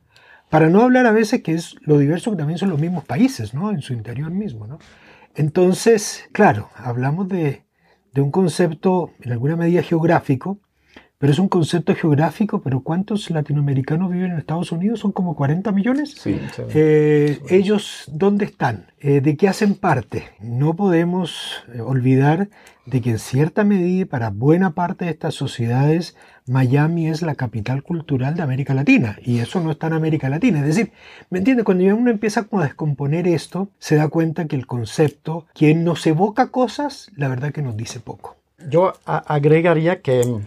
Para 0.51 0.69
no 0.69 0.83
hablar 0.83 1.07
a 1.07 1.13
veces 1.13 1.43
que 1.43 1.55
es 1.55 1.75
lo 1.81 1.99
diverso 1.99 2.31
que 2.31 2.37
también 2.37 2.59
son 2.59 2.71
los 2.71 2.81
mismos 2.81 3.05
países, 3.05 3.55
¿no? 3.55 3.71
En 3.71 3.83
su 3.83 3.93
interior 3.93 4.31
mismo, 4.31 4.67
¿no? 4.67 4.79
Entonces, 5.35 6.29
claro, 6.33 6.71
hablamos 6.77 7.29
de, 7.29 7.65
de 8.13 8.21
un 8.21 8.31
concepto 8.31 9.13
en 9.21 9.33
alguna 9.33 9.57
medida 9.57 9.83
geográfico, 9.83 10.61
pero 11.19 11.33
es 11.33 11.39
un 11.39 11.49
concepto 11.49 11.95
geográfico, 11.95 12.61
pero 12.61 12.81
¿cuántos 12.81 13.31
latinoamericanos 13.31 14.11
viven 14.11 14.33
en 14.33 14.39
Estados 14.39 14.71
Unidos? 14.71 15.01
¿Son 15.01 15.13
como 15.13 15.35
40 15.35 15.73
millones? 15.73 16.13
Sí, 16.13 16.39
eh, 16.75 17.41
¿Ellos 17.49 18.05
dónde 18.13 18.45
están? 18.45 18.87
Eh, 19.01 19.23
¿De 19.23 19.37
qué 19.37 19.49
hacen 19.49 19.75
parte? 19.75 20.25
No 20.41 20.75
podemos 20.75 21.65
eh, 21.73 21.81
olvidar 21.81 22.49
de 22.85 23.01
que 23.01 23.11
en 23.11 23.19
cierta 23.19 23.65
medida, 23.65 24.07
para 24.07 24.31
buena 24.31 24.75
parte 24.75 25.07
de 25.07 25.11
estas 25.11 25.35
sociedades, 25.35 26.17
Miami 26.47 27.09
es 27.09 27.23
la 27.23 27.35
capital 27.35 27.83
cultural 27.83 28.37
de 28.37 28.43
América 28.43 28.75
Latina, 28.75 29.19
y 29.25 29.39
eso 29.39 29.61
no 29.61 29.73
está 29.73 29.89
en 29.89 29.95
América 29.95 30.29
Latina. 30.29 30.61
Es 30.61 30.67
decir, 30.67 30.93
¿me 31.31 31.39
entiende? 31.39 31.65
Cuando 31.65 31.85
uno 31.85 32.11
empieza 32.11 32.47
a 32.51 32.63
descomponer 32.63 33.27
esto, 33.27 33.69
se 33.79 33.97
da 33.97 34.09
cuenta 34.09 34.47
que 34.47 34.55
el 34.55 34.67
concepto, 34.67 35.47
quien 35.55 35.83
nos 35.83 36.07
evoca 36.07 36.49
cosas, 36.49 37.11
la 37.17 37.29
verdad 37.29 37.53
que 37.53 37.63
nos 37.63 37.77
dice 37.77 38.01
poco. 38.01 38.37
Yo 38.69 38.93
agregaría 39.05 40.01
que 40.01 40.41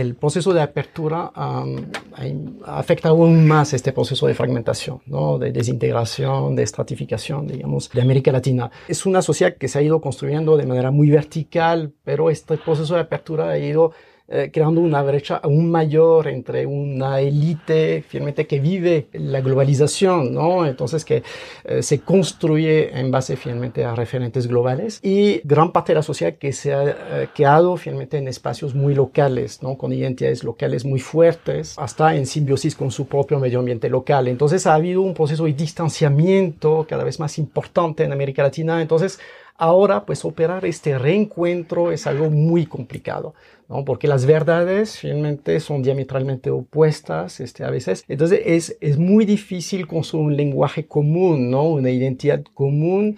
el 0.00 0.14
proceso 0.14 0.52
de 0.52 0.60
apertura 0.60 1.32
afecta 2.66 3.08
aún 3.08 3.46
más 3.46 3.72
este 3.72 3.92
proceso 3.92 4.26
de 4.26 4.34
fragmentación, 4.34 5.00
¿no? 5.06 5.38
de 5.38 5.52
desintegración, 5.52 6.54
de 6.54 6.62
estratificación, 6.62 7.46
digamos, 7.46 7.90
de 7.90 8.02
América 8.02 8.30
Latina. 8.30 8.70
Es 8.88 9.06
una 9.06 9.22
sociedad 9.22 9.56
que 9.56 9.68
se 9.68 9.78
ha 9.78 9.82
ido 9.82 10.00
construyendo 10.02 10.58
de 10.58 10.66
manera 10.66 10.90
muy 10.90 11.08
vertical, 11.08 11.94
pero 12.04 12.28
este 12.28 12.58
proceso 12.58 12.94
de 12.94 13.00
apertura 13.00 13.48
ha 13.48 13.58
ido 13.58 13.92
eh, 14.28 14.50
creando 14.52 14.80
una 14.80 15.02
brecha 15.02 15.36
aún 15.36 15.70
mayor 15.70 16.26
entre 16.26 16.66
una 16.66 17.20
élite 17.20 18.04
finalmente 18.08 18.46
que 18.48 18.58
vive 18.58 19.06
la 19.12 19.40
globalización, 19.40 20.34
¿no? 20.34 20.66
Entonces 20.66 21.04
que 21.04 21.22
eh, 21.64 21.80
se 21.82 22.00
construye 22.00 22.98
en 22.98 23.12
base 23.12 23.36
finalmente 23.36 23.84
a 23.84 23.94
referentes 23.94 24.48
globales 24.48 24.98
y 25.00 25.40
gran 25.44 25.70
parte 25.70 25.92
de 25.92 25.96
la 25.96 26.02
sociedad 26.02 26.34
que 26.34 26.52
se 26.52 26.74
ha 26.74 26.84
eh, 26.84 27.28
quedado 27.34 27.76
finalmente 27.76 28.18
en 28.18 28.26
espacios 28.26 28.74
muy 28.74 28.96
locales, 28.96 29.62
¿no? 29.62 29.78
Con 29.78 29.92
identidades 29.92 30.42
locales 30.42 30.84
muy 30.84 30.98
fuertes, 30.98 31.78
hasta 31.78 32.16
en 32.16 32.26
simbiosis 32.26 32.74
con 32.74 32.90
su 32.90 33.06
propio 33.06 33.38
medio 33.38 33.60
ambiente 33.60 33.88
local. 33.88 34.26
Entonces 34.26 34.66
ha 34.66 34.74
habido 34.74 35.02
un 35.02 35.14
proceso 35.14 35.44
de 35.44 35.52
distanciamiento 35.52 36.84
cada 36.88 37.04
vez 37.04 37.20
más 37.20 37.38
importante 37.38 38.02
en 38.02 38.10
América 38.10 38.42
Latina. 38.42 38.82
Entonces, 38.82 39.20
Ahora, 39.58 40.04
pues 40.04 40.24
operar 40.26 40.66
este 40.66 40.98
reencuentro 40.98 41.90
es 41.90 42.06
algo 42.06 42.28
muy 42.28 42.66
complicado. 42.66 43.34
Porque 43.84 44.08
las 44.08 44.26
verdades 44.26 44.98
finalmente 44.98 45.58
son 45.60 45.82
diametralmente 45.82 46.50
opuestas 46.50 47.40
este, 47.40 47.64
a 47.64 47.70
veces. 47.70 48.04
Entonces 48.08 48.40
es, 48.44 48.76
es 48.80 48.98
muy 48.98 49.24
difícil 49.24 49.86
construir 49.86 50.26
un 50.26 50.36
lenguaje 50.36 50.86
común, 50.86 51.50
¿no? 51.50 51.64
una 51.64 51.90
identidad 51.90 52.42
común 52.54 53.16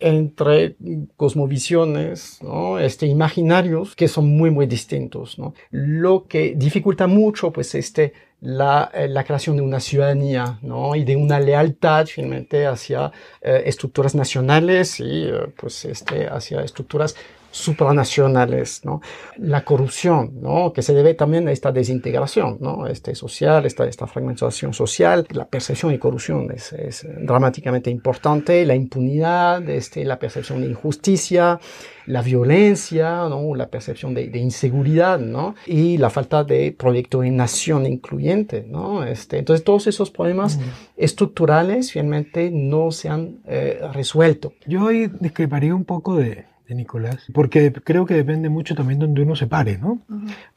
entre 0.00 0.76
cosmovisiones, 1.16 2.38
¿no? 2.42 2.78
este, 2.78 3.06
imaginarios 3.06 3.96
que 3.96 4.06
son 4.06 4.36
muy, 4.36 4.50
muy 4.50 4.66
distintos. 4.66 5.38
¿no? 5.38 5.54
Lo 5.70 6.26
que 6.28 6.54
dificulta 6.56 7.08
mucho 7.08 7.50
pues, 7.52 7.74
este, 7.74 8.12
la, 8.40 8.90
eh, 8.94 9.08
la, 9.08 9.24
creación 9.24 9.56
de 9.56 9.62
una 9.62 9.80
ciudadanía 9.80 10.60
¿no? 10.62 10.94
y 10.94 11.04
de 11.04 11.16
una 11.16 11.40
lealtad 11.40 12.06
finalmente 12.06 12.66
hacia 12.66 13.10
eh, 13.42 13.62
estructuras 13.66 14.14
nacionales 14.14 15.00
y 15.00 15.24
eh, 15.24 15.32
pues 15.56 15.84
este, 15.84 16.28
hacia 16.28 16.60
estructuras 16.60 17.16
supranacionales, 17.50 18.84
¿no? 18.84 19.00
La 19.36 19.64
corrupción, 19.64 20.40
¿no? 20.40 20.72
Que 20.72 20.82
se 20.82 20.94
debe 20.94 21.14
también 21.14 21.48
a 21.48 21.52
esta 21.52 21.72
desintegración, 21.72 22.58
¿no? 22.60 22.86
Este 22.86 23.14
social, 23.14 23.64
esta, 23.66 23.86
esta 23.86 24.06
fragmentación 24.06 24.74
social, 24.74 25.26
la 25.30 25.46
percepción 25.46 25.92
de 25.92 25.98
corrupción 25.98 26.50
es, 26.54 26.72
es 26.72 27.06
dramáticamente 27.20 27.90
importante, 27.90 28.64
la 28.66 28.74
impunidad, 28.74 29.68
este, 29.68 30.04
la 30.04 30.18
percepción 30.18 30.60
de 30.60 30.68
injusticia, 30.68 31.58
la 32.06 32.22
violencia, 32.22 33.28
¿no? 33.28 33.54
La 33.54 33.68
percepción 33.68 34.14
de, 34.14 34.28
de 34.28 34.38
inseguridad, 34.38 35.18
¿no? 35.18 35.54
Y 35.66 35.98
la 35.98 36.10
falta 36.10 36.44
de 36.44 36.72
proyecto 36.72 37.20
de 37.20 37.30
nación 37.30 37.86
incluyente, 37.86 38.64
¿no? 38.68 39.04
Este, 39.04 39.38
entonces 39.38 39.64
todos 39.64 39.86
esos 39.86 40.10
problemas 40.10 40.58
estructurales 40.96 41.92
finalmente 41.92 42.50
no 42.52 42.90
se 42.90 43.08
han 43.08 43.40
eh, 43.46 43.80
resuelto. 43.92 44.52
Yo 44.66 44.84
hoy 44.84 45.10
discreparía 45.20 45.74
un 45.74 45.84
poco 45.84 46.16
de 46.16 46.46
de 46.68 46.74
Nicolás, 46.74 47.26
porque 47.32 47.72
creo 47.72 48.04
que 48.04 48.14
depende 48.14 48.50
mucho 48.50 48.74
también 48.74 48.98
donde 48.98 49.22
uno 49.22 49.34
se 49.34 49.46
pare, 49.46 49.78
¿no? 49.78 50.02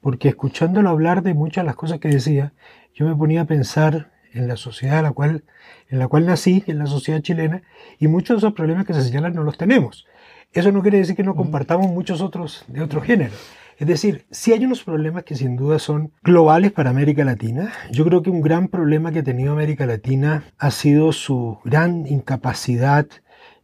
Porque 0.02 0.28
escuchándolo 0.28 0.90
hablar 0.90 1.24
de 1.24 1.34
muchas 1.34 1.64
de 1.64 1.68
las 1.68 1.76
cosas 1.78 2.00
que 2.00 2.10
decía, 2.10 2.52
yo 2.94 3.08
me 3.08 3.16
ponía 3.16 3.42
a 3.42 3.46
pensar 3.46 4.12
en 4.34 4.48
la 4.48 4.58
sociedad 4.58 4.98
en 4.98 5.04
la 5.04 5.12
cual, 5.14 5.44
en 5.90 6.00
la 6.00 6.10
cual 6.10 6.26
nací, 6.26 6.64
en 6.68 6.80
la 6.80 6.86
sociedad 6.86 7.22
chilena, 7.22 7.62
y 7.98 8.08
muchos 8.08 8.36
de 8.36 8.38
esos 8.40 8.54
problemas 8.54 8.86
que 8.86 8.94
se 8.94 9.04
señalan 9.04 9.34
no 9.34 9.44
los 9.44 9.58
tenemos. 9.58 10.06
Eso 10.52 10.74
no 10.74 10.82
quiere 10.82 10.98
decir 10.98 11.16
que 11.16 11.24
no 11.24 11.36
compartamos 11.36 11.88
muchos 11.88 12.20
otros 12.22 12.66
de 12.68 12.82
otro 12.82 13.00
género. 13.02 13.32
Es 13.78 13.88
decir, 13.88 14.26
sí 14.30 14.52
hay 14.52 14.66
unos 14.66 14.84
problemas 14.84 15.24
que 15.24 15.36
sin 15.36 15.56
duda 15.56 15.80
son 15.80 16.12
globales 16.24 16.72
para 16.74 16.90
América 16.90 17.24
Latina. 17.24 17.72
Yo 17.90 18.04
creo 18.06 18.22
que 18.22 18.30
un 18.30 18.42
gran 18.42 18.68
problema 18.68 19.12
que 19.12 19.20
ha 19.20 19.24
tenido 19.24 19.54
América 19.54 19.86
Latina 19.86 20.44
ha 20.58 20.72
sido 20.72 21.14
su 21.14 21.60
gran 21.64 22.06
incapacidad 22.06 23.08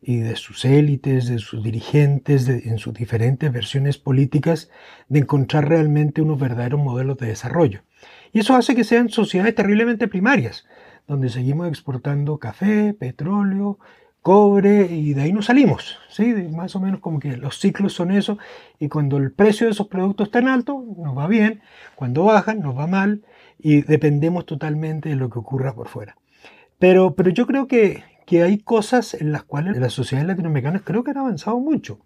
y 0.02 0.18
de 0.18 0.36
sus 0.36 0.66
élites, 0.66 1.28
de 1.28 1.40
sus 1.40 1.64
dirigentes, 1.64 2.48
en 2.48 2.78
sus 2.78 2.94
diferentes 2.94 3.52
versiones 3.52 3.98
políticas, 3.98 4.70
de 5.10 5.20
encontrar 5.20 5.68
realmente 5.68 6.22
unos 6.22 6.40
verdaderos 6.40 6.80
modelos 6.80 7.18
de 7.18 7.28
desarrollo. 7.28 7.82
Y 8.32 8.40
eso 8.40 8.56
hace 8.56 8.76
que 8.76 8.84
sean 8.84 9.10
sociedades 9.10 9.56
terriblemente 9.56 10.08
primarias, 10.08 10.66
donde 11.08 11.30
seguimos 11.30 11.68
exportando 11.68 12.38
café, 12.38 12.94
petróleo, 12.94 13.80
cobre 14.22 14.88
y 14.92 15.14
de 15.14 15.22
ahí 15.22 15.32
nos 15.32 15.46
salimos. 15.46 16.00
¿sí? 16.10 16.26
Más 16.52 16.76
o 16.76 16.82
menos 16.82 17.00
como 17.00 17.20
que 17.20 17.38
los 17.38 17.60
ciclos 17.60 17.94
son 17.94 18.12
eso 18.12 18.38
y 18.78 18.90
cuando 18.90 19.16
el 19.16 19.32
precio 19.32 19.68
de 19.68 19.72
esos 19.72 19.88
productos 19.88 20.28
está 20.28 20.40
en 20.40 20.50
alto, 20.50 20.84
nos 20.98 21.18
va 21.18 21.28
bien, 21.28 21.62
cuando 21.96 22.26
bajan, 22.26 22.60
nos 22.60 22.78
va 22.78 22.88
mal 22.88 23.24
y 23.58 23.84
dependemos 23.84 24.46
totalmente 24.46 25.10
de 25.10 25.16
lo 25.16 25.30
que 25.30 25.40
ocurra 25.40 25.74
por 25.74 25.88
fuera. 25.88 26.18
Pero, 26.78 27.16
pero 27.16 27.30
yo 27.30 27.48
creo 27.48 27.68
que, 27.68 28.04
que 28.28 28.44
hay 28.44 28.58
cosas 28.58 29.14
en 29.14 29.32
las 29.32 29.44
cuales 29.44 29.78
las 29.78 29.94
sociedades 29.94 30.28
latinoamericanas 30.28 30.82
creo 30.84 31.02
que 31.02 31.12
han 31.12 31.18
avanzado 31.18 31.60
mucho. 31.62 32.00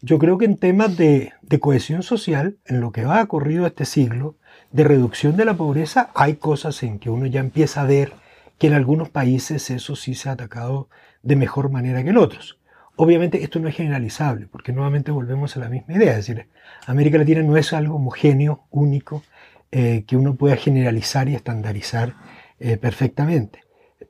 Yo 0.00 0.18
creo 0.18 0.36
que 0.36 0.44
en 0.44 0.56
temas 0.56 0.96
de, 0.96 1.32
cohesión 1.60 2.02
social, 2.02 2.58
en 2.66 2.80
lo 2.80 2.90
que 2.90 3.04
va 3.04 3.22
ocurrido 3.22 3.64
este 3.64 3.84
siglo, 3.84 4.34
de 4.72 4.82
reducción 4.82 5.36
de 5.36 5.44
la 5.44 5.54
pobreza, 5.54 6.10
hay 6.16 6.34
cosas 6.34 6.82
en 6.82 6.98
que 6.98 7.10
uno 7.10 7.26
ya 7.26 7.38
empieza 7.38 7.82
a 7.82 7.86
ver 7.86 8.14
que 8.58 8.66
en 8.66 8.72
algunos 8.72 9.08
países 9.10 9.70
eso 9.70 9.94
sí 9.94 10.16
se 10.16 10.28
ha 10.28 10.32
atacado 10.32 10.88
de 11.22 11.36
mejor 11.36 11.70
manera 11.70 12.02
que 12.02 12.10
en 12.10 12.16
otros. 12.16 12.58
Obviamente 12.96 13.44
esto 13.44 13.60
no 13.60 13.68
es 13.68 13.76
generalizable, 13.76 14.48
porque 14.48 14.72
nuevamente 14.72 15.12
volvemos 15.12 15.56
a 15.56 15.60
la 15.60 15.68
misma 15.68 15.94
idea, 15.94 16.10
es 16.10 16.26
decir, 16.26 16.48
América 16.88 17.18
Latina 17.18 17.42
no 17.42 17.56
es 17.56 17.72
algo 17.72 17.94
homogéneo, 17.94 18.64
único, 18.70 19.22
eh, 19.70 20.02
que 20.08 20.16
uno 20.16 20.34
pueda 20.34 20.56
generalizar 20.56 21.28
y 21.28 21.36
estandarizar 21.36 22.14
eh, 22.58 22.78
perfectamente. 22.78 23.60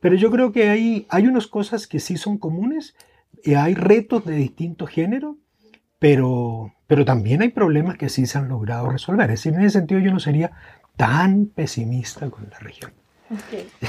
Pero 0.00 0.14
yo 0.14 0.30
creo 0.30 0.52
que 0.52 0.68
hay, 0.68 1.06
hay 1.08 1.26
unas 1.26 1.46
cosas 1.46 1.86
que 1.86 2.00
sí 2.00 2.16
son 2.16 2.38
comunes, 2.38 2.94
y 3.42 3.54
hay 3.54 3.74
retos 3.74 4.24
de 4.24 4.36
distinto 4.36 4.86
género, 4.86 5.36
pero, 5.98 6.72
pero 6.86 7.04
también 7.04 7.42
hay 7.42 7.48
problemas 7.48 7.96
que 7.96 8.08
sí 8.08 8.26
se 8.26 8.38
han 8.38 8.48
logrado 8.48 8.88
resolver. 8.90 9.30
Es 9.30 9.40
decir, 9.40 9.54
en 9.54 9.60
ese 9.60 9.78
sentido 9.78 10.00
yo 10.00 10.12
no 10.12 10.20
sería 10.20 10.52
tan 10.96 11.46
pesimista 11.46 12.30
con 12.30 12.48
la 12.50 12.58
región. 12.58 12.92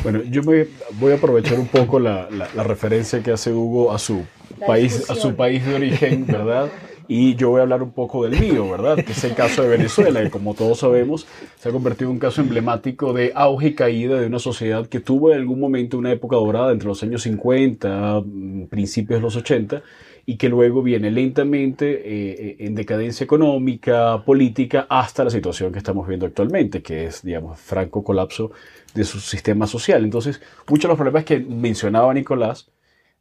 Bueno, 0.04 0.24
yo 0.24 0.42
me 0.44 0.68
voy 0.94 1.12
a 1.12 1.16
aprovechar 1.16 1.60
un 1.60 1.68
poco 1.68 2.00
la, 2.00 2.30
la, 2.30 2.64
referencia 2.64 3.22
que 3.22 3.32
hace 3.32 3.52
Hugo 3.52 3.92
a 3.92 4.00
su, 4.00 4.24
país, 4.66 5.10
a 5.10 5.16
su 5.16 5.36
país 5.36 5.66
de 5.66 5.76
origen, 5.76 6.26
¿verdad? 6.26 6.70
Y 7.08 7.36
yo 7.36 7.50
voy 7.50 7.60
a 7.60 7.64
hablar 7.64 7.84
un 7.84 7.92
poco 7.92 8.28
del 8.28 8.40
mío, 8.40 8.70
¿verdad? 8.70 8.96
Que 9.04 9.12
es 9.12 9.24
el 9.24 9.36
caso 9.36 9.64
de 9.64 9.70
Venezuela, 9.70 10.22
que 10.22 10.30
como 10.30 10.54
todos 10.54 10.80
sabemos 10.80 11.28
se 11.60 11.70
ha 11.70 11.72
convertido 11.72 12.10
en 12.10 12.16
un 12.16 12.20
caso 12.20 12.42
emblemático 12.42 13.14
de 13.14 13.32
auge 13.36 13.68
y 13.68 13.76
caída 13.76 14.20
de 14.20 14.28
una 14.28 14.40
sociedad 14.40 14.88
que 14.88 15.00
tuvo 15.00 15.32
en 15.32 15.40
algún 15.40 15.60
momento 15.60 15.98
una 15.98 16.12
época 16.12 16.36
dorada 16.36 16.72
entre 16.72 16.88
los 16.88 17.04
años 17.04 17.24
50, 17.24 18.22
mm, 18.26 18.64
principios 18.68 19.20
de 19.20 19.22
los 19.22 19.36
80, 19.36 19.82
y 20.26 20.38
que 20.38 20.48
luego 20.48 20.82
viene 20.82 21.12
lentamente 21.12 22.02
eh, 22.06 22.56
en 22.60 22.76
decadencia 22.76 23.24
económica, 23.26 24.24
política, 24.24 24.88
hasta 24.90 25.26
la 25.26 25.30
situación 25.30 25.72
que 25.74 25.80
estamos 25.80 26.08
viendo 26.08 26.26
actualmente, 26.26 26.82
que 26.82 27.06
es, 27.06 27.24
digamos, 27.24 27.60
franco 27.60 28.04
colapso 28.04 28.52
de 28.94 29.04
su 29.04 29.20
sistema 29.20 29.68
social. 29.68 30.04
Entonces, 30.04 30.42
muchos 30.70 30.84
de 30.84 30.88
los 30.90 30.98
problemas 30.98 31.26
que 31.26 31.40
mencionaba 31.40 32.14
Nicolás 32.14 32.70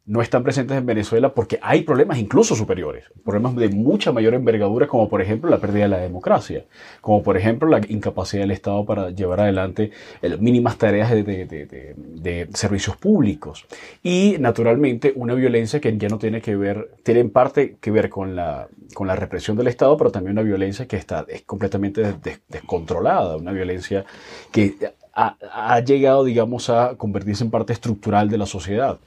no 0.05 0.21
están 0.21 0.43
presentes 0.43 0.77
en 0.77 0.85
Venezuela 0.85 1.33
porque 1.33 1.59
hay 1.61 1.83
problemas 1.83 2.17
incluso 2.17 2.55
superiores, 2.55 3.05
problemas 3.23 3.55
de 3.55 3.69
mucha 3.69 4.11
mayor 4.11 4.33
envergadura, 4.33 4.85
como 4.85 5.07
por 5.07 5.21
ejemplo 5.21 5.49
la 5.49 5.59
pérdida 5.59 5.83
de 5.83 5.89
la 5.89 5.97
democracia, 5.99 6.65
como 6.99 7.23
por 7.23 7.37
ejemplo 7.37 7.69
la 7.69 7.79
incapacidad 7.87 8.43
del 8.43 8.51
Estado 8.51 8.85
para 8.85 9.11
llevar 9.11 9.39
adelante 9.39 9.91
mínimas 10.39 10.77
tareas 10.77 11.09
de, 11.11 11.23
de, 11.25 12.47
servicios 12.53 12.97
públicos. 12.97 13.65
Y 14.01 14.35
naturalmente 14.39 15.13
una 15.15 15.35
violencia 15.35 15.79
que 15.79 15.97
ya 15.97 16.09
no 16.09 16.17
tiene 16.17 16.41
que 16.41 16.57
ver, 16.57 16.89
tiene 17.03 17.21
en 17.21 17.29
parte 17.29 17.77
que 17.79 17.91
ver 17.91 18.09
con 18.09 18.35
la, 18.35 18.67
con 18.93 19.07
la 19.07 19.15
represión 19.15 19.55
del 19.55 19.67
Estado, 19.67 19.95
pero 19.95 20.11
también 20.11 20.33
una 20.33 20.41
violencia 20.41 20.85
que 20.85 20.97
está 20.97 21.25
es 21.29 21.43
completamente 21.43 22.03
descontrolada, 22.49 23.37
una 23.37 23.53
violencia 23.53 24.03
que 24.51 24.75
ha, 25.15 25.79
llegado, 25.81 26.23
digamos, 26.23 26.71
a 26.71 26.95
convertirse 26.95 27.43
en 27.43 27.51
parte 27.51 27.71
estructural 27.71 28.29
de 28.29 28.39
la 28.39 28.47
sociedad. 28.47 28.99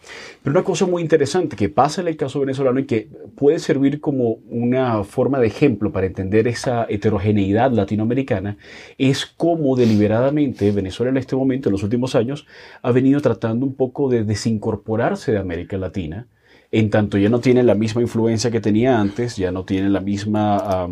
Pero 0.42 0.52
una 0.52 0.62
cosa 0.62 0.86
muy 0.86 1.02
interesante 1.02 1.56
que 1.56 1.68
pasa 1.68 2.00
en 2.00 2.08
el 2.08 2.16
caso 2.16 2.38
venezolano 2.38 2.78
y 2.78 2.86
que 2.86 3.08
puede 3.34 3.58
servir 3.58 4.00
como 4.00 4.38
una 4.48 5.02
forma 5.02 5.40
de 5.40 5.48
ejemplo 5.48 5.90
para 5.90 6.06
entender 6.06 6.46
esa 6.46 6.86
heterogeneidad 6.88 7.72
latinoamericana 7.72 8.56
es 8.98 9.26
cómo 9.26 9.74
deliberadamente 9.74 10.70
Venezuela 10.70 11.10
en 11.10 11.16
este 11.16 11.34
momento, 11.34 11.68
en 11.68 11.72
los 11.72 11.82
últimos 11.82 12.14
años, 12.14 12.46
ha 12.82 12.92
venido 12.92 13.20
tratando 13.20 13.66
un 13.66 13.74
poco 13.74 14.08
de 14.08 14.22
desincorporarse 14.22 15.32
de 15.32 15.38
América 15.38 15.76
Latina 15.76 16.28
en 16.72 16.90
tanto 16.90 17.16
ya 17.16 17.28
no 17.28 17.40
tiene 17.40 17.62
la 17.62 17.74
misma 17.74 18.02
influencia 18.02 18.50
que 18.50 18.60
tenía 18.60 19.00
antes, 19.00 19.36
ya 19.36 19.52
no 19.52 19.64
tiene 19.64 19.88
la 19.88 20.00
misma 20.00 20.88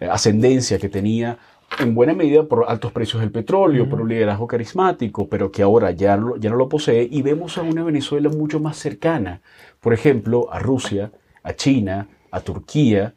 ascendencia 0.00 0.78
que 0.78 0.88
tenía 0.88 1.38
en 1.78 1.94
buena 1.94 2.14
medida 2.14 2.44
por 2.44 2.64
altos 2.68 2.92
precios 2.92 3.20
del 3.20 3.30
petróleo, 3.30 3.88
por 3.88 4.00
un 4.00 4.08
liderazgo 4.08 4.46
carismático, 4.46 5.28
pero 5.28 5.50
que 5.50 5.62
ahora 5.62 5.90
ya 5.90 6.16
no, 6.16 6.36
ya 6.36 6.50
no 6.50 6.56
lo 6.56 6.68
posee, 6.68 7.08
y 7.10 7.22
vemos 7.22 7.58
a 7.58 7.62
una 7.62 7.84
Venezuela 7.84 8.28
mucho 8.28 8.60
más 8.60 8.76
cercana, 8.76 9.40
por 9.80 9.92
ejemplo, 9.92 10.52
a 10.52 10.58
Rusia, 10.58 11.12
a 11.42 11.54
China, 11.54 12.08
a 12.30 12.40
Turquía, 12.40 13.14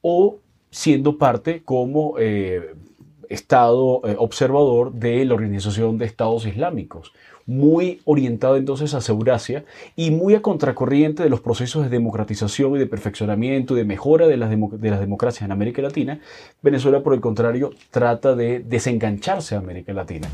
o 0.00 0.38
siendo 0.70 1.18
parte 1.18 1.62
como 1.64 2.14
eh, 2.18 2.74
Estado 3.28 4.02
eh, 4.04 4.16
observador 4.18 4.92
de 4.92 5.24
la 5.24 5.34
Organización 5.34 5.98
de 5.98 6.06
Estados 6.06 6.46
Islámicos, 6.46 7.12
muy 7.46 8.00
orientado 8.04 8.56
entonces 8.56 8.92
hacia 8.94 9.12
Eurasia 9.12 9.64
y 9.94 10.10
muy 10.10 10.34
a 10.34 10.42
contracorriente 10.42 11.22
de 11.22 11.30
los 11.30 11.40
procesos 11.40 11.84
de 11.84 11.88
democratización 11.88 12.74
y 12.76 12.78
de 12.78 12.86
perfeccionamiento 12.86 13.74
y 13.74 13.78
de 13.78 13.84
mejora 13.84 14.26
de 14.26 14.36
las, 14.36 14.50
de 14.50 14.90
las 14.90 15.00
democracias 15.00 15.42
en 15.42 15.52
América 15.52 15.80
Latina, 15.82 16.20
Venezuela 16.62 17.02
por 17.02 17.14
el 17.14 17.20
contrario 17.20 17.70
trata 17.90 18.34
de 18.34 18.60
desengancharse 18.60 19.54
a 19.54 19.58
América 19.58 19.92
Latina. 19.92 20.28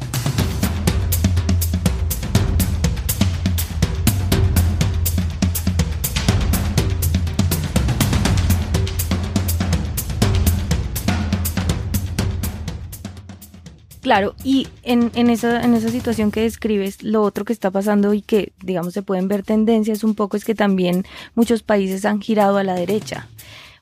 Claro, 14.13 14.35
y 14.45 14.69
en, 14.83 15.11
en, 15.15 15.31
esa, 15.31 15.63
en 15.63 15.73
esa 15.73 15.89
situación 15.89 16.31
que 16.31 16.43
describes, 16.43 17.03
lo 17.03 17.23
otro 17.23 17.47
que 17.47 17.55
está 17.55 17.71
pasando 17.71 18.13
y 18.13 18.21
que, 18.21 18.53
digamos, 18.63 18.93
se 18.93 19.01
pueden 19.01 19.27
ver 19.27 19.43
tendencias 19.43 20.05
un 20.05 20.15
poco 20.15 20.37
es 20.37 20.45
que 20.45 20.55
también 20.55 21.07
muchos 21.35 21.63
países 21.63 22.05
han 22.05 22.21
girado 22.21 22.59
a 22.59 22.63
la 22.63 22.75
derecha. 22.75 23.27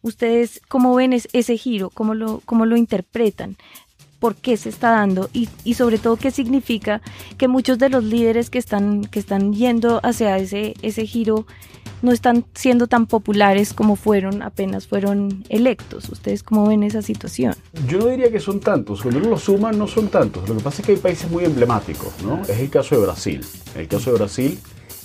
¿Ustedes 0.03 0.61
cómo 0.69 0.95
ven 0.95 1.15
ese 1.15 1.57
giro? 1.57 1.91
¿Cómo 1.91 2.15
lo, 2.15 2.43
cómo 2.45 2.65
lo 2.65 2.77
interpretan? 2.77 3.57
Por 4.21 4.37
qué 4.37 4.57
se 4.57 4.69
está 4.69 4.91
dando 4.91 5.29
y, 5.33 5.49
y, 5.65 5.75
sobre 5.75 5.99
todo 5.99 6.17
qué 6.17 6.31
significa 6.31 7.03
que 7.39 7.49
muchos 7.49 7.79
de 7.79 7.89
los 7.89 8.05
líderes 8.05 8.51
que 8.51 8.59
están, 8.59 9.07
que 9.07 9.19
están 9.19 9.53
yendo 9.55 10.01
hacia 10.05 10.39
ese, 10.39 10.75
ese 10.83 11.07
giro 11.07 11.47
no 12.03 12.13
están 12.13 12.45
siendo 12.55 12.87
tan 12.87 13.07
populares 13.07 13.73
como 13.73 13.97
fueron 13.97 14.43
apenas 14.43 14.87
fueron 14.87 15.45
electos. 15.49 16.09
¿Ustedes 16.09 16.43
cómo 16.43 16.69
ven 16.69 16.83
esa 16.83 17.03
situación? 17.03 17.55
Yo 17.87 17.99
no 17.99 18.07
diría 18.07 18.31
que 18.31 18.41
son 18.41 18.61
tantos. 18.61 19.03
Cuando 19.03 19.21
uno 19.21 19.31
los 19.31 19.43
suma, 19.43 19.73
no 19.73 19.87
son 19.87 20.09
tantos. 20.09 20.49
Lo 20.49 20.57
que 20.57 20.63
pasa 20.63 20.83
es 20.83 20.87
que 20.87 20.93
hay 20.93 20.99
países 20.99 21.31
muy 21.31 21.45
emblemáticos, 21.45 22.13
¿no? 22.23 22.43
Es 22.43 22.59
el 22.59 22.71
caso 22.71 22.95
de 22.95 23.03
Brasil. 23.03 23.45
El 23.75 23.89
caso 23.89 24.13
de 24.13 24.19
Brasil 24.19 24.59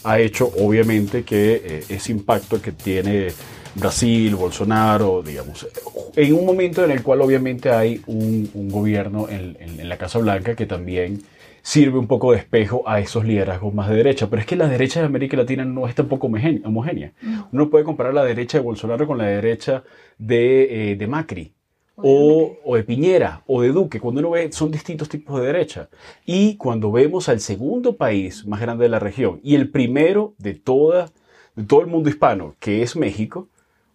ha 0.04 0.20
hecho, 0.20 0.52
obviamente, 0.60 1.24
que 1.24 1.62
eh, 1.64 1.86
ese 1.90 2.12
impacto 2.12 2.62
que 2.62 2.72
tiene 2.72 3.30
Brasil, 3.76 4.36
Bolsonaro, 4.36 5.22
digamos, 5.22 5.68
en 6.16 6.34
un 6.34 6.46
momento 6.46 6.84
en 6.84 6.92
el 6.92 7.04
cual 7.04 7.22
obviamente 7.22 7.72
hay 7.72 8.02
un, 8.08 8.50
gobierno 8.70 9.28
en, 9.30 9.58
en 9.60 9.90
la 9.90 9.98
Casa 9.98 10.20
Blanca 10.20 10.56
que 10.56 10.66
también 10.66 11.24
sirve 11.66 11.98
un 11.98 12.06
poco 12.06 12.32
de 12.32 12.38
espejo 12.38 12.84
a 12.86 13.00
esos 13.00 13.26
liderazgos 13.26 13.74
más 13.74 13.90
de 13.90 13.96
derecha. 13.96 14.30
Pero 14.30 14.40
es 14.40 14.46
que 14.46 14.56
la 14.56 14.70
derecha 14.70 15.00
de 15.00 15.08
América 15.08 15.36
Latina 15.36 15.66
no 15.66 15.88
es 15.88 15.96
tampoco 15.96 16.28
homogénea. 16.28 17.12
Uno 17.52 17.70
puede 17.72 17.84
comparar 17.84 18.14
la 18.14 18.24
derecha 18.24 18.60
de 18.60 18.64
Bolsonaro 18.64 19.08
con 19.08 19.18
la 19.18 19.26
derecha 19.26 19.84
de, 20.20 20.92
eh, 20.92 21.08
Macri. 21.08 21.54
O, 21.98 22.76
de 22.76 22.84
Piñera 22.84 23.42
o 23.48 23.62
de 23.62 23.70
Duque, 23.70 24.02
cuando 24.02 24.20
uno 24.20 24.32
ve, 24.32 24.52
son 24.52 24.70
distintos 24.70 25.10
tipos 25.10 25.40
de 25.40 25.48
derecha. 25.48 25.90
Y 26.26 26.56
cuando 26.58 26.92
vemos 26.92 27.30
al 27.30 27.40
segundo 27.40 27.96
país 27.96 28.46
más 28.46 28.60
grande 28.60 28.84
de 28.84 28.90
la 28.90 29.00
región 29.00 29.40
y 29.42 29.56
el 29.56 29.72
primero 29.72 30.36
de, 30.38 30.54
toda, 30.54 31.10
de 31.56 31.64
todo 31.64 31.82
el 31.82 31.88
mundo 31.88 32.10
hispano, 32.10 32.54
que 32.60 32.84
es 32.84 32.96
México, 32.96 33.48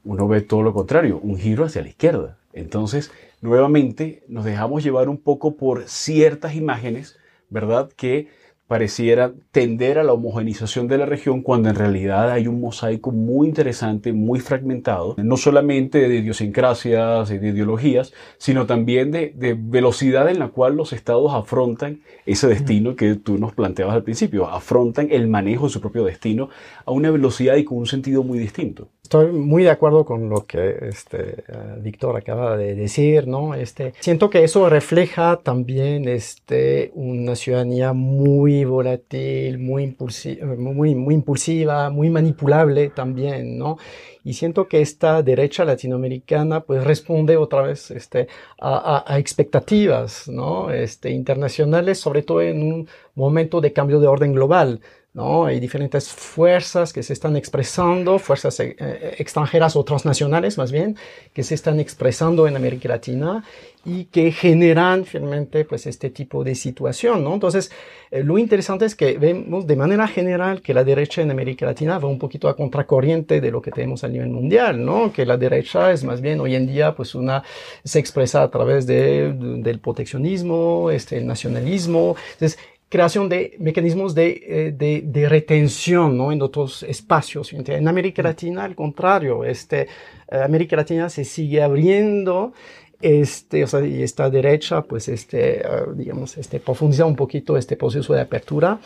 uno 0.05 0.29
ve 0.29 0.41
todo 0.41 0.63
lo 0.63 0.73
contrario, 0.73 1.19
un 1.23 1.37
giro 1.37 1.65
hacia 1.65 1.83
la 1.83 1.89
izquierda. 1.89 2.39
Entonces, 2.53 3.11
nuevamente 3.41 4.25
nos 4.29 4.45
dejamos 4.45 4.83
llevar 4.83 5.09
un 5.09 5.19
poco 5.19 5.57
por 5.57 5.89
ciertas 5.89 6.55
imágenes 6.55 7.17
¿verdad? 7.51 7.91
Que 7.95 8.29
pareciera 8.71 9.33
tender 9.51 9.99
a 9.99 10.05
la 10.05 10.13
homogenización 10.13 10.87
de 10.87 10.97
la 10.97 11.05
región 11.05 11.43
cuando 11.43 11.71
en 11.71 11.75
realidad 11.75 12.31
hay 12.31 12.47
un 12.47 12.61
mosaico 12.61 13.11
muy 13.11 13.49
interesante, 13.49 14.13
muy 14.13 14.39
fragmentado, 14.39 15.17
no 15.19 15.37
solamente 15.37 16.09
de 16.09 16.19
idiosincrasias 16.19 17.33
y 17.33 17.39
de 17.39 17.49
ideologías, 17.49 18.13
sino 18.39 18.67
también 18.67 19.11
de, 19.11 19.33
de, 19.35 19.57
velocidad 19.59 20.29
en 20.29 20.39
la 20.39 20.51
cual 20.51 20.77
los 20.77 20.93
estados 20.93 21.33
afrontan 21.35 22.03
ese 22.27 22.47
destino 22.47 22.95
que 22.95 23.17
tú 23.17 23.39
nos 23.39 23.55
planteabas 23.55 23.97
al 23.97 24.05
principio, 24.05 24.47
afrontan 24.47 25.09
el 25.11 25.27
manejo 25.27 25.65
de 25.65 25.73
su 25.73 25.81
propio 25.81 26.05
destino 26.05 26.49
a 26.87 26.93
una 26.93 27.11
velocidad 27.11 27.57
y 27.57 27.65
con 27.65 27.79
un 27.79 27.87
sentido 27.87 28.23
muy 28.23 28.39
distinto. 28.39 28.87
Estoy 29.11 29.33
muy 29.33 29.65
de 29.65 29.71
acuerdo 29.71 30.05
con 30.05 30.29
lo 30.29 30.47
que 30.47 30.77
este, 30.83 31.43
uh, 31.49 31.83
Víctor 31.83 32.17
acaba 32.17 32.57
de 32.57 32.77
decir, 32.77 33.27
¿no? 33.27 33.55
Este, 33.57 33.93
siento 33.99 34.31
que 34.31 34.45
eso 34.45 34.69
refleja 34.69 35.41
también 35.43 36.07
este, 36.07 36.93
una 36.95 37.35
ciudadanía 37.35 37.93
muy 37.93 38.60
volátil, 38.65 39.59
muy, 39.59 39.85
impulsi 39.85 40.39
muy, 40.59 40.95
muy 40.95 41.15
impulsiva, 41.15 41.91
muy 41.91 42.11
manipulable 42.11 42.91
también, 42.91 43.59
¿no? 43.59 43.79
Y 44.25 44.35
siento 44.35 44.69
que 44.69 44.81
esta 44.81 45.23
derecha 45.23 45.65
latinoamericana 45.65 46.61
pues 46.61 46.85
responde 46.85 47.37
otra 47.37 47.63
vez 47.63 47.91
este, 47.91 48.29
a, 48.61 49.05
a, 49.07 49.15
a 49.15 49.19
expectativas, 49.19 50.29
¿no? 50.29 50.71
Este, 50.71 51.11
internacionales, 51.11 51.99
sobre 51.99 52.23
todo 52.23 52.43
en 52.43 52.63
un 52.63 52.89
momento 53.15 53.61
de 53.61 53.73
cambio 53.73 54.01
de 54.01 54.07
orden 54.07 54.33
global. 54.33 54.81
¿no? 55.13 55.47
Hay 55.47 55.59
diferentes 55.59 56.09
fuerzas 56.09 56.93
que 56.93 57.03
se 57.03 57.13
están 57.13 57.37
expresando, 57.37 58.19
fuerzas 58.19 58.61
eh, 58.61 58.77
extranjeras 59.19 59.75
o 59.75 59.85
transnacionales 59.85 60.57
más 60.57 60.71
bien, 60.71 60.97
que 61.33 61.43
se 61.43 61.55
están 61.55 61.81
expresando 61.81 62.47
en 62.47 62.57
América 62.57 62.89
Latina 62.89 63.45
y 63.85 64.05
que 64.05 64.31
generan 64.31 65.05
finalmente 65.05 65.65
pues 65.65 65.87
este 65.87 66.11
tipo 66.11 66.45
de 66.45 66.55
situación, 66.55 67.25
¿no? 67.25 67.35
Entonces, 67.35 67.73
eh, 68.11 68.23
lo 68.23 68.39
interesante 68.39 68.85
es 68.85 68.95
que 68.95 69.19
vemos 69.19 69.67
de 69.67 69.77
manera 69.77 70.07
general 70.07 70.63
que 70.63 70.75
la 70.75 70.85
derecha 70.85 71.23
en 71.23 71.31
América 71.31 71.67
Latina 71.67 71.99
va 71.99 72.09
un 72.09 72.19
poquito 72.19 72.49
a 72.49 72.55
contracorriente 72.55 73.41
de 73.41 73.51
lo 73.51 73.63
que 73.63 73.73
tenemos 73.73 74.05
a 74.05 74.09
nivel 74.11 74.29
mundial, 74.29 74.85
¿no? 74.85 75.13
Que 75.13 75.25
la 75.25 75.37
derecha 75.37 75.93
es 75.93 76.05
más 76.05 76.21
bien 76.21 76.41
hoy 76.41 76.55
en 76.55 76.67
día 76.67 76.95
pues 76.95 77.15
una, 77.15 77.43
se 77.85 77.99
expresa 77.99 78.43
a 78.43 78.51
través 78.51 78.87
de, 78.87 79.33
del 79.35 79.81
proteccionismo, 79.81 80.91
este, 80.91 81.19
el 81.19 81.27
nacionalismo, 81.27 82.17
entonces, 82.33 82.59
creación 82.89 83.29
de 83.29 83.57
mecanismos 83.61 84.15
de, 84.15 84.75
de, 84.77 85.03
de, 85.05 85.29
retención 85.29 86.17
¿no? 86.17 86.33
en 86.33 86.43
otros 86.43 86.83
espacios. 86.83 87.53
En 87.53 87.87
América 87.87 88.21
Latina, 88.21 88.65
al 88.65 88.75
contrario, 88.75 89.45
este, 89.45 89.87
América 90.29 90.75
Latina 90.75 91.09
se 91.09 91.25
sigue 91.25 91.63
abriendo 91.63 92.53
este, 93.01 93.65
o 93.65 93.67
sea, 93.67 93.85
y 93.85 94.03
esta 94.03 94.29
derecha, 94.29 94.83
pues, 94.83 95.09
este, 95.09 95.63
uh, 95.65 95.93
digamos, 95.95 96.37
este, 96.37 96.61
profundiza 96.61 97.07
un 97.07 97.17
poquito 97.17 97.57
este 97.57 97.77
proceso 97.77 98.13
de 98.13 98.21
apertura, 98.21 98.79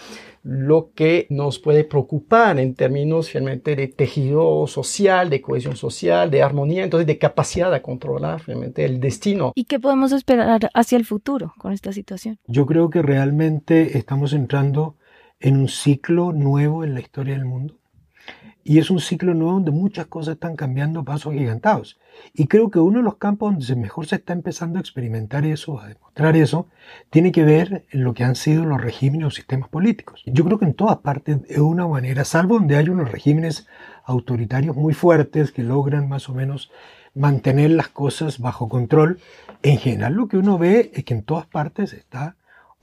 lo 0.44 0.92
que 0.94 1.26
nos 1.30 1.58
puede 1.58 1.84
preocupar 1.84 2.60
en 2.60 2.74
términos 2.74 3.30
finalmente 3.30 3.74
de 3.74 3.88
tejido 3.88 4.66
social, 4.66 5.30
de 5.30 5.40
cohesión 5.40 5.74
social, 5.74 6.30
de 6.30 6.42
armonía, 6.42 6.84
entonces 6.84 7.06
de 7.06 7.18
capacidad 7.18 7.72
de 7.72 7.80
controlar 7.80 8.40
finalmente 8.40 8.84
el 8.84 9.00
destino. 9.00 9.52
¿Y 9.54 9.64
qué 9.64 9.80
podemos 9.80 10.12
esperar 10.12 10.70
hacia 10.74 10.98
el 10.98 11.06
futuro 11.06 11.54
con 11.58 11.72
esta 11.72 11.92
situación? 11.92 12.38
Yo 12.46 12.66
creo 12.66 12.90
que 12.90 13.00
realmente 13.00 13.96
estamos 13.96 14.34
entrando 14.34 14.96
en 15.40 15.56
un 15.56 15.68
ciclo 15.68 16.32
nuevo 16.32 16.84
en 16.84 16.92
la 16.92 17.00
historia 17.00 17.34
del 17.34 17.46
mundo. 17.46 17.78
Y 18.66 18.78
es 18.78 18.90
un 18.90 18.98
ciclo 18.98 19.34
nuevo 19.34 19.52
donde 19.52 19.70
muchas 19.72 20.06
cosas 20.06 20.34
están 20.34 20.56
cambiando 20.56 21.00
a 21.00 21.04
pasos 21.04 21.34
gigantados. 21.34 21.98
Y 22.32 22.46
creo 22.46 22.70
que 22.70 22.78
uno 22.78 22.98
de 22.98 23.04
los 23.04 23.16
campos 23.16 23.52
donde 23.52 23.76
mejor 23.76 24.06
se 24.06 24.16
está 24.16 24.32
empezando 24.32 24.78
a 24.78 24.80
experimentar 24.80 25.44
eso, 25.44 25.78
a 25.78 25.88
demostrar 25.88 26.34
eso, 26.34 26.66
tiene 27.10 27.30
que 27.30 27.44
ver 27.44 27.84
en 27.90 28.04
lo 28.04 28.14
que 28.14 28.24
han 28.24 28.36
sido 28.36 28.64
los 28.64 28.80
regímenes 28.80 29.26
o 29.26 29.30
sistemas 29.30 29.68
políticos. 29.68 30.22
Yo 30.24 30.44
creo 30.44 30.58
que 30.58 30.64
en 30.64 30.74
todas 30.74 30.98
partes, 30.98 31.42
de 31.46 31.60
una 31.60 31.86
manera, 31.86 32.24
salvo 32.24 32.54
donde 32.54 32.76
hay 32.76 32.88
unos 32.88 33.12
regímenes 33.12 33.66
autoritarios 34.04 34.76
muy 34.76 34.94
fuertes 34.94 35.52
que 35.52 35.62
logran 35.62 36.08
más 36.08 36.30
o 36.30 36.34
menos 36.34 36.70
mantener 37.14 37.70
las 37.70 37.88
cosas 37.88 38.38
bajo 38.38 38.68
control, 38.68 39.20
en 39.62 39.78
general 39.78 40.14
lo 40.14 40.28
que 40.28 40.38
uno 40.38 40.58
ve 40.58 40.90
es 40.94 41.04
que 41.04 41.14
en 41.14 41.22
todas 41.22 41.46
partes 41.46 41.92
está 41.92 42.36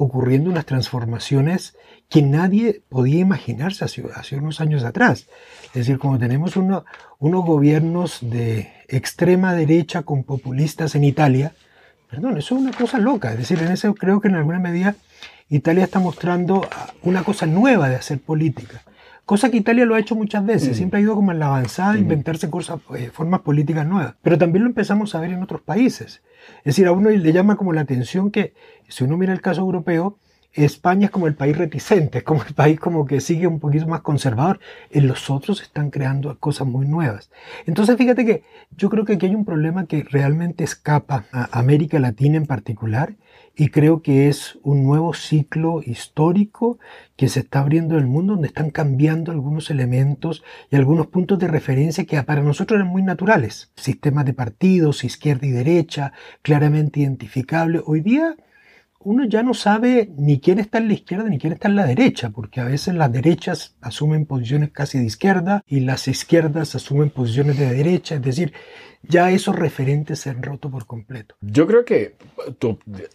ocurriendo 0.04 0.50
unas 0.50 0.66
transformaciones 0.66 1.76
que 2.10 2.24
nadie 2.24 2.82
podía 2.90 3.20
imaginarse 3.20 3.86
hace, 3.86 4.36
unos 4.36 4.60
años 4.60 4.84
atrás. 4.84 5.28
Es 5.68 5.74
decir, 5.74 6.00
como 6.00 6.18
tenemos 6.18 6.58
uno, 6.58 6.86
unos 7.20 7.46
gobiernos 7.46 8.18
de 8.22 8.74
extrema 8.88 9.54
derecha 9.54 10.02
con 10.02 10.24
populistas 10.24 10.96
en 10.96 11.04
Italia, 11.04 11.54
perdón, 12.10 12.38
eso 12.38 12.56
es 12.56 12.62
una 12.62 12.72
cosa 12.72 12.98
loca. 12.98 13.32
Es 13.32 13.38
decir, 13.38 13.60
en 13.60 13.72
eso 13.72 13.94
creo 13.94 14.20
que 14.20 14.28
en 14.28 14.36
alguna 14.36 14.60
medida 14.60 14.96
Italia 15.50 15.84
está 15.84 16.00
mostrando 16.00 16.68
una 17.04 17.24
cosa 17.24 17.46
nueva 17.46 17.88
de 17.88 17.98
hacer 17.98 18.20
política. 18.20 18.82
Cosa 19.32 19.50
que 19.50 19.56
Italia 19.56 19.86
lo 19.86 19.96
ha 19.96 20.00
hecho 20.00 20.14
muchas 20.14 20.46
veces, 20.46 20.76
siempre 20.76 21.00
ha 21.00 21.04
ido 21.04 21.16
como 21.16 21.32
en 21.32 21.40
la 21.40 21.46
avanzada 21.46 21.94
a 21.94 21.98
inventarse 21.98 22.50
cosas, 22.50 22.82
eh, 22.98 23.12
formas 23.14 23.40
políticas 23.40 23.88
nuevas. 23.88 24.16
Pero 24.22 24.38
también 24.38 24.66
lo 24.66 24.70
empezamos 24.70 25.16
a 25.16 25.22
ver 25.22 25.32
en 25.32 25.42
otros 25.42 25.62
países. 25.62 26.22
Es 26.58 26.66
decir, 26.66 26.86
a 26.86 26.92
uno 26.92 27.10
le 27.10 27.32
llama 27.32 27.56
como 27.56 27.72
la 27.72 27.80
atención 27.80 28.30
que, 28.30 28.54
si 28.90 29.06
uno 29.06 29.16
mira 29.16 29.32
el 29.32 29.40
caso 29.40 29.62
europeo, 29.62 30.18
España 30.52 31.06
es 31.06 31.12
como 31.12 31.28
el 31.28 31.36
país 31.36 31.58
reticente, 31.58 32.18
es 32.18 32.24
como 32.26 32.44
el 32.44 32.54
país 32.54 32.78
como 32.78 33.06
que 33.06 33.22
sigue 33.22 33.48
un 33.48 33.62
poquito 33.62 33.88
más 33.88 34.02
conservador. 34.02 34.60
En 34.90 35.08
los 35.08 35.30
otros 35.30 35.62
están 35.62 35.92
creando 35.92 36.38
cosas 36.38 36.68
muy 36.68 36.86
nuevas. 36.86 37.32
Entonces 37.66 37.96
fíjate 37.96 38.26
que 38.26 38.44
yo 38.76 38.90
creo 38.90 39.06
que 39.06 39.14
aquí 39.14 39.28
hay 39.28 39.36
un 39.36 39.46
problema 39.46 39.86
que 39.86 40.04
realmente 40.04 40.66
escapa 40.66 41.24
a 41.32 41.58
América 41.58 42.00
Latina 42.00 42.36
en 42.36 42.48
particular 42.48 43.14
y 43.56 43.70
creo 43.70 44.02
que 44.02 44.30
es 44.30 44.58
un 44.64 44.84
nuevo 44.84 45.14
ciclo 45.14 45.82
histórico 45.86 46.80
que 47.16 47.30
se 47.30 47.42
está 47.42 47.60
abriendo 47.60 47.96
en 47.96 48.02
el 48.02 48.08
mundo 48.08 48.34
donde 48.34 48.48
están 48.48 48.72
cambiando 48.72 49.32
algunos 49.32 49.70
elementos 49.70 50.44
y 50.70 50.76
algunos 50.76 51.08
puntos 51.08 51.40
de 51.40 51.48
referencia 51.48 52.06
que 52.06 52.22
para 52.24 52.42
nosotros 52.42 52.80
eran 52.80 52.92
muy 52.92 53.04
naturales. 53.04 53.72
Sistemas 53.76 54.26
de 54.26 54.34
partidos, 54.34 55.04
izquierda 55.04 55.48
y 55.48 55.52
derecha, 55.52 56.14
claramente 56.42 57.02
identificables. 57.02 57.84
Hoy 57.86 58.02
día 58.02 58.36
uno 59.04 59.26
ya 59.26 59.44
no 59.44 59.54
sabe 59.54 60.10
ni 60.18 60.40
quién 60.40 60.60
está 60.60 60.78
en 60.78 60.88
la 60.88 60.94
izquierda 60.94 61.30
ni 61.30 61.40
quién 61.40 61.54
está 61.54 61.68
en 61.68 61.76
la 61.76 61.86
derecha, 61.86 62.30
porque 62.30 62.60
a 62.60 62.66
veces 62.66 62.96
las 62.96 63.12
derechas 63.12 63.76
asumen 63.82 64.26
posiciones 64.26 64.72
casi 64.72 65.00
de 65.00 65.06
izquierda 65.06 65.64
y 65.68 65.82
las 65.82 66.08
izquierdas 66.08 66.76
asumen 66.76 67.10
posiciones 67.10 67.58
de 67.58 67.74
derecha, 67.74 68.16
es 68.16 68.22
decir, 68.22 68.54
ya 69.04 69.32
esos 69.32 69.56
referentes 69.56 70.20
se 70.20 70.30
han 70.30 70.44
roto 70.44 70.70
por 70.70 70.86
completo. 70.86 71.36
Yo 71.42 71.66
creo 71.66 71.84
que, 71.86 72.16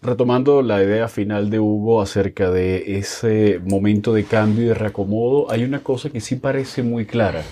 retomando 0.03 0.63
la 0.63 0.83
idea 0.83 1.07
final 1.07 1.49
de 1.49 1.61
Hugo 1.61 2.03
acerca 2.03 2.51
de 2.51 2.99
ese 2.99 3.61
momento 3.65 4.13
de 4.13 4.25
cambio 4.25 4.65
y 4.65 4.69
de 4.69 4.75
reacomodo, 4.75 5.51
hay 5.51 5.63
una 5.63 5.81
cosa 5.81 6.11
que 6.11 6.21
sí 6.21 6.37
parece 6.37 6.83
muy 6.83 7.07
clara. 7.07 7.43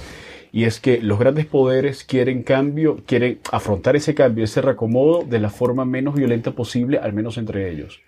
Y 0.51 0.65
es 0.65 0.81
que 0.81 1.01
los 1.01 1.19
grandes 1.19 1.47
poderes 1.47 2.05
quieren 2.05 2.43
cambio, 2.43 3.03
quieren 3.07 3.39
afrontar 3.51 3.97
ese 3.97 4.15
cambio, 4.15 4.45
ese 4.45 4.63
reacomodo 4.63 5.25
de 5.25 5.41
la 5.41 5.51
forma 5.51 5.85
menos 5.85 6.15
violenta 6.15 6.53
posible, 6.53 6.99
al 6.99 7.13
menos 7.13 7.39
entre 7.39 7.71
ellos 7.71 8.01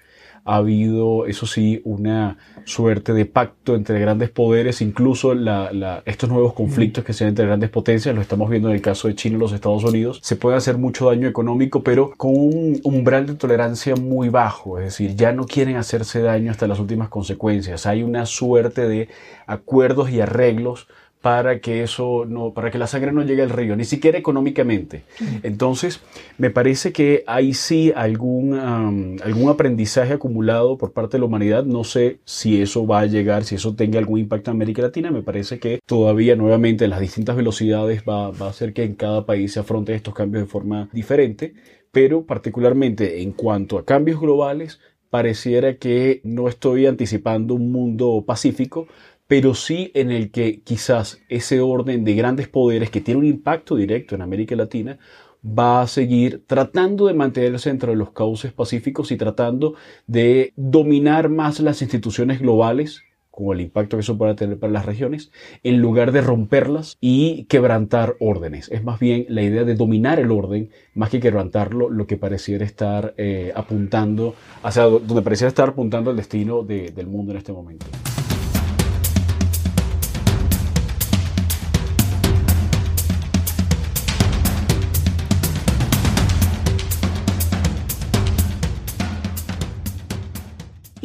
ha 0.47 0.57
habido, 0.57 1.27
eso 1.27 1.47
sí, 1.47 1.81
una 1.85 2.39
suerte 2.65 3.13
de 3.13 3.27
pacto 3.27 3.75
entre 3.75 3.99
grandes 4.01 4.31
poderes, 4.31 4.81
incluso 4.81 5.35
la, 5.35 5.73
la, 5.73 6.03
estos 6.07 6.31
nuevos 6.31 6.55
conflictos 6.55 7.05
que 7.05 7.13
se 7.13 7.25
dan 7.25 7.31
entre 7.31 7.47
grandes 7.47 7.71
potencias, 7.71 8.15
lo 8.15 8.21
estamos 8.21 8.49
viendo 8.49 8.69
en 8.69 8.77
el 8.77 8.81
caso 8.81 9.09
de 9.09 9.15
China 9.15 9.37
y 9.37 9.41
los 9.41 9.53
Estados 9.53 9.85
Unidos, 9.85 10.21
se 10.23 10.37
puede 10.37 10.57
hacer 10.57 10.79
mucho 10.79 11.07
daño 11.07 11.29
económico, 11.29 11.83
pero 11.83 12.13
con 12.17 12.31
un 12.31 12.81
umbral 12.85 13.27
de 13.27 13.35
tolerancia 13.35 13.97
muy 13.97 14.29
bajo, 14.29 14.79
es 14.79 14.85
decir, 14.87 15.17
ya 15.17 15.33
no 15.33 15.47
quieren 15.47 15.77
hacerse 15.77 16.23
daño 16.23 16.51
hasta 16.51 16.67
las 16.69 16.79
últimas 16.79 17.09
consecuencias, 17.09 17.87
hay 17.87 18.03
una 18.03 18.25
suerte 18.25 18.89
de 18.89 19.09
acuerdos 19.47 20.11
y 20.11 20.21
arreglos 20.21 20.87
para 21.27 21.59
que 21.59 21.83
eso 21.83 22.25
no, 22.25 22.53
para 22.53 22.71
que 22.71 22.79
la 22.79 22.87
sangre 22.87 23.11
no 23.11 23.25
llegue 23.25 23.43
al 23.43 23.51
río, 23.51 23.75
ni 23.75 23.85
siquiera 23.85 24.17
económicamente. 24.17 25.03
Entonces, 25.43 26.01
me 26.39 26.51
parece 26.51 26.93
que 26.93 27.25
hay 27.27 27.53
sí 27.53 27.93
algún, 27.97 28.53
um, 28.57 29.17
algún 29.25 29.51
aprendizaje 29.51 30.13
acumulado 30.13 30.79
por 30.79 30.93
parte 30.93 31.17
de 31.17 31.23
la 31.23 31.27
humanidad. 31.27 31.65
No 31.65 31.83
sé 31.83 32.21
si 32.25 32.63
eso 32.63 32.87
va 32.87 33.01
a 33.01 33.07
llegar, 33.07 33.43
si 33.43 33.57
eso 33.57 33.75
tenga 33.75 33.99
algún 33.99 34.21
impacto 34.21 34.53
en 34.53 34.59
América 34.59 34.83
Latina. 34.83 35.11
Me 35.11 35.25
parece 35.25 35.59
que 35.59 35.81
todavía, 35.85 36.37
nuevamente, 36.37 36.87
las 36.87 37.01
distintas 37.01 37.35
velocidades 37.35 38.05
va, 38.09 38.31
va 38.31 38.47
a 38.47 38.51
hacer 38.51 38.73
que 38.73 38.85
en 38.85 38.95
cada 38.95 39.27
país 39.27 39.53
se 39.53 39.59
afronten 39.59 39.97
estos 39.97 40.15
cambios 40.15 40.45
de 40.45 40.49
forma 40.49 40.89
diferente. 40.93 41.55
Pero 41.91 42.23
particularmente 42.23 43.21
en 43.21 43.33
cuanto 43.33 43.79
a 43.79 43.85
cambios 43.85 44.21
globales, 44.21 44.79
pareciera 45.11 45.77
que 45.77 46.21
no 46.23 46.49
estoy 46.49 46.87
anticipando 46.87 47.55
un 47.55 47.73
mundo 47.73 48.23
pacífico, 48.25 48.87
pero 49.27 49.55
sí 49.55 49.91
en 49.95 50.11
el 50.11 50.31
que 50.31 50.61
quizás 50.61 51.21
ese 51.29 51.61
orden 51.61 52.05
de 52.05 52.15
grandes 52.15 52.49
poderes 52.49 52.91
que 52.91 53.01
tiene 53.01 53.21
un 53.21 53.27
impacto 53.27 53.77
directo 53.77 54.15
en 54.15 54.23
América 54.23 54.57
Latina 54.57 54.99
va 55.47 55.83
a 55.83 55.87
seguir 55.87 56.45
tratando 56.47 57.07
de 57.07 57.15
mantenerse 57.15 57.69
dentro 57.69 57.91
de 57.93 57.97
los 57.97 58.11
cauces 58.13 58.53
pacíficos 58.53 59.13
y 59.13 59.17
tratando 59.17 59.75
de 60.07 60.53
dominar 60.57 61.29
más 61.29 61.61
las 61.61 61.83
instituciones 61.83 62.41
globales 62.41 63.03
con 63.37 63.55
el 63.55 63.61
impacto 63.61 63.99
que 63.99 64.01
eso 64.01 64.17
puede 64.17 64.35
tener 64.35 64.59
para 64.59 64.73
las 64.73 64.87
regiones, 64.87 65.31
en 65.63 65.79
lugar 65.83 66.11
de 66.11 66.23
romperlas 66.23 66.97
y 67.03 67.45
quebrantar 67.45 68.17
órdenes. 68.19 68.71
Es 68.71 68.83
más 68.83 68.99
bien 68.99 69.27
la 69.29 69.43
idea 69.43 69.65
de 69.65 69.75
dominar 69.75 70.19
el 70.19 70.31
orden, 70.31 70.71
más 70.95 71.11
que 71.11 71.21
quebrantarlo, 71.21 71.91
lo 71.91 72.07
que 72.07 72.17
pareciera 72.17 72.65
estar 72.65 73.13
eh, 73.19 73.53
apuntando, 73.55 74.35
hacia 74.63 74.85
donde 74.85 75.21
pareciera 75.21 75.49
estar 75.49 75.69
apuntando 75.69 76.11
el 76.13 76.17
destino 76.17 76.63
de, 76.63 76.93
del 76.93 77.09
mundo 77.09 77.33
en 77.33 77.39
este 77.39 77.53
momento. 77.53 77.85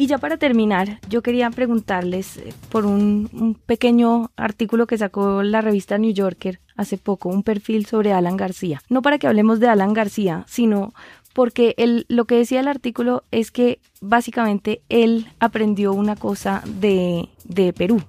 Ya 0.06 0.18
para 0.18 0.36
terminar, 0.36 1.00
yo 1.08 1.22
quería 1.22 1.50
preguntarles 1.50 2.36
eh, 2.38 2.52
por 2.70 2.86
un, 2.86 3.58
pequeño 3.66 4.30
artículo 4.36 4.86
que 4.86 4.98
sacó 4.98 5.42
la 5.42 5.60
revista 5.60 5.98
New 5.98 6.12
Yorker 6.12 6.60
hace 6.76 6.98
poco, 6.98 7.28
un 7.28 7.42
perfil 7.42 7.86
sobre 7.86 8.12
Alan 8.12 8.36
García. 8.36 8.80
No 8.88 9.02
para 9.02 9.18
que 9.18 9.26
hablemos 9.26 9.60
de 9.60 9.68
Alan 9.68 9.92
García, 9.92 10.44
sino 10.48 10.94
porque 11.32 11.74
él, 11.76 12.06
lo 12.08 12.24
que 12.24 12.36
decía 12.36 12.60
el 12.60 12.68
artículo 12.68 13.24
es 13.30 13.50
que 13.50 13.78
básicamente 14.00 14.82
él 14.88 15.28
aprendió 15.38 15.92
una 15.92 16.16
cosa 16.16 16.62
de, 16.80 17.28
de, 17.44 17.72
Perú 17.72 18.02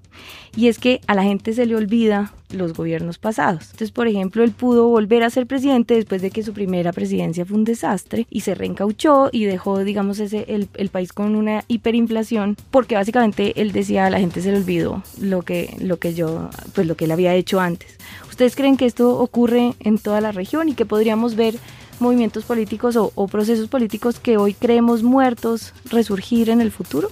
y 0.55 0.67
es 0.67 0.79
que 0.79 1.01
a 1.07 1.15
la 1.15 1.23
gente 1.23 1.53
se 1.53 1.65
le 1.65 1.75
olvida 1.75 2.33
los 2.51 2.73
gobiernos 2.73 3.17
pasados. 3.17 3.65
Entonces, 3.65 3.91
por 3.91 4.07
ejemplo, 4.07 4.43
él 4.43 4.51
pudo 4.51 4.87
volver 4.87 5.23
a 5.23 5.29
ser 5.29 5.47
presidente 5.47 5.95
después 5.95 6.21
de 6.21 6.31
que 6.31 6.43
su 6.43 6.53
primera 6.53 6.91
presidencia 6.91 7.45
fue 7.45 7.57
un 7.57 7.63
desastre 7.63 8.27
y 8.29 8.41
se 8.41 8.53
reencauchó 8.53 9.29
y 9.31 9.45
dejó, 9.45 9.79
digamos, 9.79 10.19
ese, 10.19 10.45
el, 10.47 10.67
el 10.75 10.89
país 10.89 11.13
con 11.13 11.35
una 11.35 11.63
hiperinflación 11.67 12.57
porque 12.71 12.95
básicamente 12.95 13.59
él 13.61 13.71
decía 13.71 14.05
a 14.05 14.09
la 14.09 14.19
gente 14.19 14.41
se 14.41 14.51
le 14.51 14.57
olvidó 14.57 15.03
lo 15.19 15.41
que, 15.41 15.75
lo 15.79 15.97
que 15.97 16.13
yo, 16.13 16.49
pues 16.73 16.85
lo 16.85 16.95
que 16.95 17.05
él 17.05 17.11
había 17.11 17.33
hecho 17.35 17.59
antes. 17.59 17.97
¿Ustedes 18.29 18.55
creen 18.55 18.77
que 18.77 18.85
esto 18.85 19.19
ocurre 19.19 19.73
en 19.79 19.99
toda 19.99 20.21
la 20.21 20.31
región 20.31 20.69
y 20.69 20.73
que 20.73 20.85
podríamos 20.85 21.35
ver 21.35 21.55
movimientos 22.03 22.43
políticos 22.43 22.95
o, 22.97 23.27
procesos 23.27 23.67
políticos 23.69 24.19
que 24.19 24.37
hoy 24.37 24.53
creemos 24.53 25.01
muertos 25.01 25.73
resurgir 25.89 26.49
en 26.49 26.61
el 26.61 26.71
futuro? 26.71 27.09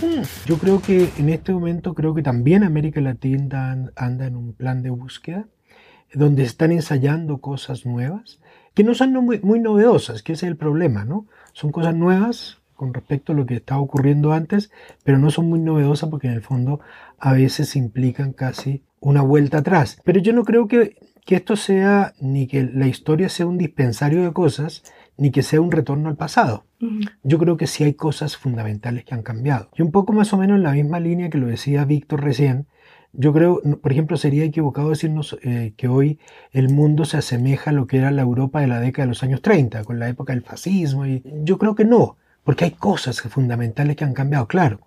Hmm. 0.00 0.22
Yo 0.46 0.58
creo 0.58 0.80
que 0.80 1.08
en 1.18 1.30
este 1.30 1.52
momento 1.52 1.94
creo 1.94 2.14
que 2.14 2.22
también 2.22 2.62
América 2.62 3.00
Latina 3.00 3.90
anda 3.96 4.26
en 4.26 4.36
un 4.36 4.52
plan 4.52 4.82
de 4.82 4.90
búsqueda 4.90 5.46
donde 6.12 6.44
están 6.44 6.70
ensayando 6.70 7.38
cosas 7.38 7.84
nuevas 7.84 8.38
que 8.74 8.84
no 8.84 8.94
son 8.94 9.12
muy, 9.12 9.40
muy 9.40 9.60
novedosas, 9.60 10.22
que 10.22 10.32
ese 10.32 10.46
es 10.46 10.50
el 10.50 10.56
problema, 10.56 11.04
¿no? 11.04 11.26
Son 11.52 11.72
cosas 11.72 11.94
nuevas 11.94 12.58
con 12.74 12.92
respecto 12.92 13.32
a 13.32 13.36
lo 13.36 13.46
que 13.46 13.54
estaba 13.56 13.80
ocurriendo 13.80 14.32
antes, 14.32 14.70
pero 15.04 15.18
no 15.18 15.30
son 15.30 15.48
muy 15.48 15.60
novedosas 15.60 16.10
porque 16.10 16.26
en 16.26 16.34
el 16.34 16.42
fondo 16.42 16.80
a 17.18 17.32
veces 17.32 17.76
implican 17.76 18.32
casi 18.32 18.82
una 19.00 19.22
vuelta 19.22 19.58
atrás. 19.58 20.00
Pero 20.04 20.20
yo 20.20 20.32
no 20.32 20.44
creo 20.44 20.66
que 20.66 20.96
que 21.24 21.36
esto 21.36 21.56
sea 21.56 22.14
ni 22.20 22.46
que 22.46 22.62
la 22.62 22.86
historia 22.86 23.28
sea 23.28 23.46
un 23.46 23.58
dispensario 23.58 24.22
de 24.22 24.32
cosas, 24.32 24.82
ni 25.16 25.30
que 25.30 25.42
sea 25.42 25.60
un 25.60 25.72
retorno 25.72 26.08
al 26.08 26.16
pasado. 26.16 26.64
Yo 27.22 27.38
creo 27.38 27.56
que 27.56 27.66
sí 27.66 27.82
hay 27.82 27.94
cosas 27.94 28.36
fundamentales 28.36 29.04
que 29.04 29.14
han 29.14 29.22
cambiado. 29.22 29.70
Y 29.74 29.80
un 29.80 29.90
poco 29.90 30.12
más 30.12 30.34
o 30.34 30.36
menos 30.36 30.56
en 30.56 30.64
la 30.64 30.72
misma 30.72 31.00
línea 31.00 31.30
que 31.30 31.38
lo 31.38 31.46
decía 31.46 31.86
Víctor 31.86 32.22
recién, 32.22 32.66
yo 33.14 33.32
creo, 33.32 33.62
por 33.80 33.92
ejemplo, 33.92 34.18
sería 34.18 34.44
equivocado 34.44 34.90
decirnos 34.90 35.38
eh, 35.42 35.72
que 35.76 35.88
hoy 35.88 36.18
el 36.52 36.68
mundo 36.68 37.06
se 37.06 37.16
asemeja 37.16 37.70
a 37.70 37.72
lo 37.72 37.86
que 37.86 37.98
era 37.98 38.10
la 38.10 38.22
Europa 38.22 38.60
de 38.60 38.66
la 38.66 38.80
década 38.80 39.06
de 39.06 39.10
los 39.10 39.22
años 39.22 39.40
30, 39.40 39.84
con 39.84 39.98
la 39.98 40.08
época 40.08 40.34
del 40.34 40.42
fascismo. 40.42 41.06
Y 41.06 41.22
yo 41.42 41.56
creo 41.56 41.74
que 41.74 41.86
no, 41.86 42.18
porque 42.42 42.66
hay 42.66 42.72
cosas 42.72 43.22
fundamentales 43.22 43.96
que 43.96 44.04
han 44.04 44.14
cambiado, 44.14 44.46
claro 44.46 44.80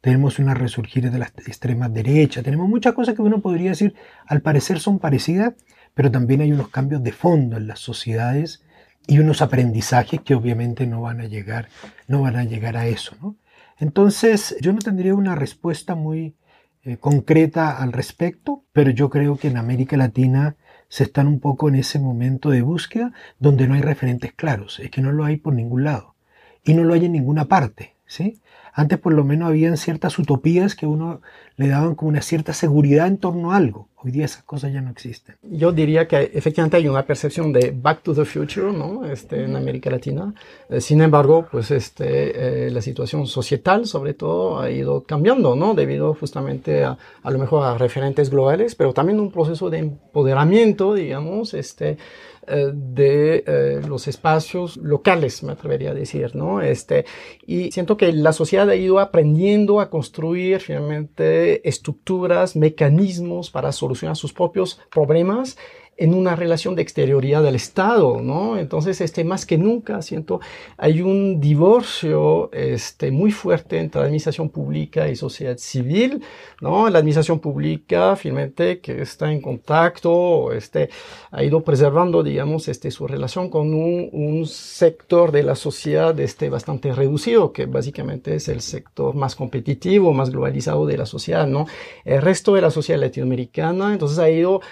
tenemos 0.00 0.38
una 0.38 0.54
resurgir 0.54 1.10
de 1.10 1.18
las 1.18 1.32
extremas 1.46 1.92
derechas, 1.92 2.44
tenemos 2.44 2.68
muchas 2.68 2.92
cosas 2.92 3.14
que 3.14 3.22
uno 3.22 3.40
podría 3.40 3.70
decir 3.70 3.94
al 4.26 4.42
parecer 4.42 4.80
son 4.80 4.98
parecidas, 4.98 5.54
pero 5.94 6.10
también 6.10 6.40
hay 6.40 6.52
unos 6.52 6.68
cambios 6.68 7.02
de 7.02 7.12
fondo 7.12 7.56
en 7.56 7.66
las 7.66 7.80
sociedades 7.80 8.62
y 9.06 9.18
unos 9.18 9.42
aprendizajes 9.42 10.20
que 10.20 10.34
obviamente 10.34 10.86
no 10.86 11.02
van 11.02 11.20
a 11.20 11.26
llegar, 11.26 11.68
no 12.06 12.22
van 12.22 12.36
a, 12.36 12.44
llegar 12.44 12.76
a 12.76 12.86
eso. 12.86 13.16
¿no? 13.20 13.36
Entonces, 13.78 14.56
yo 14.60 14.72
no 14.72 14.78
tendría 14.78 15.14
una 15.14 15.34
respuesta 15.34 15.94
muy 15.94 16.36
eh, 16.84 16.96
concreta 16.96 17.82
al 17.82 17.92
respecto, 17.92 18.64
pero 18.72 18.90
yo 18.90 19.10
creo 19.10 19.36
que 19.36 19.48
en 19.48 19.56
América 19.56 19.96
Latina 19.96 20.56
se 20.88 21.04
están 21.04 21.26
un 21.26 21.40
poco 21.40 21.68
en 21.68 21.76
ese 21.76 21.98
momento 21.98 22.50
de 22.50 22.62
búsqueda 22.62 23.12
donde 23.38 23.66
no 23.66 23.74
hay 23.74 23.80
referentes 23.80 24.32
claros, 24.32 24.78
es 24.80 24.90
que 24.90 25.00
no 25.00 25.12
lo 25.12 25.24
hay 25.24 25.36
por 25.36 25.54
ningún 25.54 25.84
lado 25.84 26.16
y 26.64 26.74
no 26.74 26.84
lo 26.84 26.94
hay 26.94 27.06
en 27.06 27.12
ninguna 27.12 27.46
parte. 27.46 27.94
¿sí? 28.06 28.40
Antes 28.72 28.98
por 28.98 29.12
lo 29.12 29.24
menos 29.24 29.48
habían 29.48 29.76
ciertas 29.76 30.18
utopías 30.18 30.74
que 30.74 30.86
uno 30.86 31.20
le 31.56 31.68
daban 31.68 31.94
como 31.94 32.10
una 32.10 32.22
cierta 32.22 32.52
seguridad 32.52 33.06
en 33.06 33.18
torno 33.18 33.52
a 33.52 33.56
algo. 33.56 33.88
Hoy 34.04 34.10
día 34.10 34.24
esas 34.24 34.42
cosas 34.42 34.72
ya 34.72 34.80
no 34.80 34.90
existen. 34.90 35.36
Yo 35.42 35.70
diría 35.70 36.08
que 36.08 36.32
efectivamente 36.34 36.76
hay 36.76 36.88
una 36.88 37.06
percepción 37.06 37.52
de 37.52 37.70
back 37.70 38.02
to 38.02 38.12
the 38.12 38.24
future 38.24 38.72
¿no? 38.72 39.04
este, 39.04 39.44
en 39.44 39.54
América 39.54 39.90
Latina. 39.90 40.34
Eh, 40.68 40.80
sin 40.80 41.00
embargo, 41.02 41.46
pues 41.50 41.70
este, 41.70 42.66
eh, 42.66 42.70
la 42.72 42.82
situación 42.82 43.28
societal 43.28 43.86
sobre 43.86 44.14
todo 44.14 44.60
ha 44.60 44.70
ido 44.70 45.04
cambiando, 45.04 45.54
¿no? 45.54 45.74
debido 45.74 46.14
justamente 46.14 46.82
a, 46.82 46.98
a 47.22 47.30
lo 47.30 47.38
mejor 47.38 47.64
a 47.64 47.78
referentes 47.78 48.28
globales, 48.28 48.74
pero 48.74 48.92
también 48.92 49.20
un 49.20 49.30
proceso 49.30 49.70
de 49.70 49.78
empoderamiento, 49.78 50.94
digamos, 50.94 51.54
este, 51.54 51.96
eh, 52.44 52.72
de 52.74 53.44
eh, 53.46 53.80
los 53.86 54.08
espacios 54.08 54.76
locales, 54.76 55.44
me 55.44 55.52
atrevería 55.52 55.92
a 55.92 55.94
decir, 55.94 56.34
¿no? 56.34 56.60
Este, 56.60 57.04
y 57.46 57.70
siento 57.70 57.96
que 57.96 58.12
la 58.12 58.32
sociedad 58.32 58.68
ha 58.68 58.74
ido 58.74 58.98
aprendiendo 58.98 59.80
a 59.80 59.90
construir 59.90 60.58
finalmente 60.58 61.68
estructuras, 61.68 62.56
mecanismos 62.56 63.52
para 63.52 63.70
solucionar 63.70 63.91
sus 64.14 64.32
propios 64.32 64.80
problemas 64.90 65.56
en 66.02 66.14
una 66.14 66.34
relación 66.34 66.74
de 66.74 66.82
exterioridad 66.82 67.44
del 67.44 67.54
Estado, 67.54 68.20
¿no? 68.20 68.58
Entonces, 68.58 69.00
este, 69.00 69.22
más 69.22 69.46
que 69.46 69.56
nunca, 69.56 70.02
siento, 70.02 70.40
hay 70.76 71.00
un 71.00 71.40
divorcio 71.40 72.50
este, 72.52 73.12
muy 73.12 73.30
fuerte 73.30 73.78
entre 73.78 74.00
la 74.00 74.06
administración 74.06 74.48
pública 74.48 75.08
y 75.08 75.14
sociedad 75.14 75.56
civil, 75.58 76.20
¿no? 76.60 76.90
La 76.90 76.98
administración 76.98 77.38
pública, 77.38 78.16
finalmente, 78.16 78.80
que 78.80 79.00
está 79.02 79.30
en 79.30 79.40
contacto, 79.40 80.50
este, 80.52 80.90
ha 81.30 81.44
ido 81.44 81.60
preservando, 81.62 82.24
digamos, 82.24 82.66
este, 82.66 82.90
su 82.90 83.06
relación 83.06 83.48
con 83.48 83.72
un, 83.72 84.08
un 84.12 84.44
sector 84.46 85.30
de 85.30 85.44
la 85.44 85.54
sociedad 85.54 86.18
este, 86.18 86.50
bastante 86.50 86.92
reducido, 86.92 87.52
que 87.52 87.66
básicamente 87.66 88.34
es 88.34 88.48
el 88.48 88.60
sector 88.60 89.14
más 89.14 89.36
competitivo, 89.36 90.12
más 90.12 90.30
globalizado 90.30 90.84
de 90.84 90.98
la 90.98 91.06
sociedad, 91.06 91.46
¿no? 91.46 91.66
El 92.04 92.20
resto 92.22 92.56
de 92.56 92.62
la 92.62 92.72
sociedad 92.72 93.00
latinoamericana, 93.00 93.92
entonces 93.92 94.18
ha 94.18 94.28
ido 94.28 94.62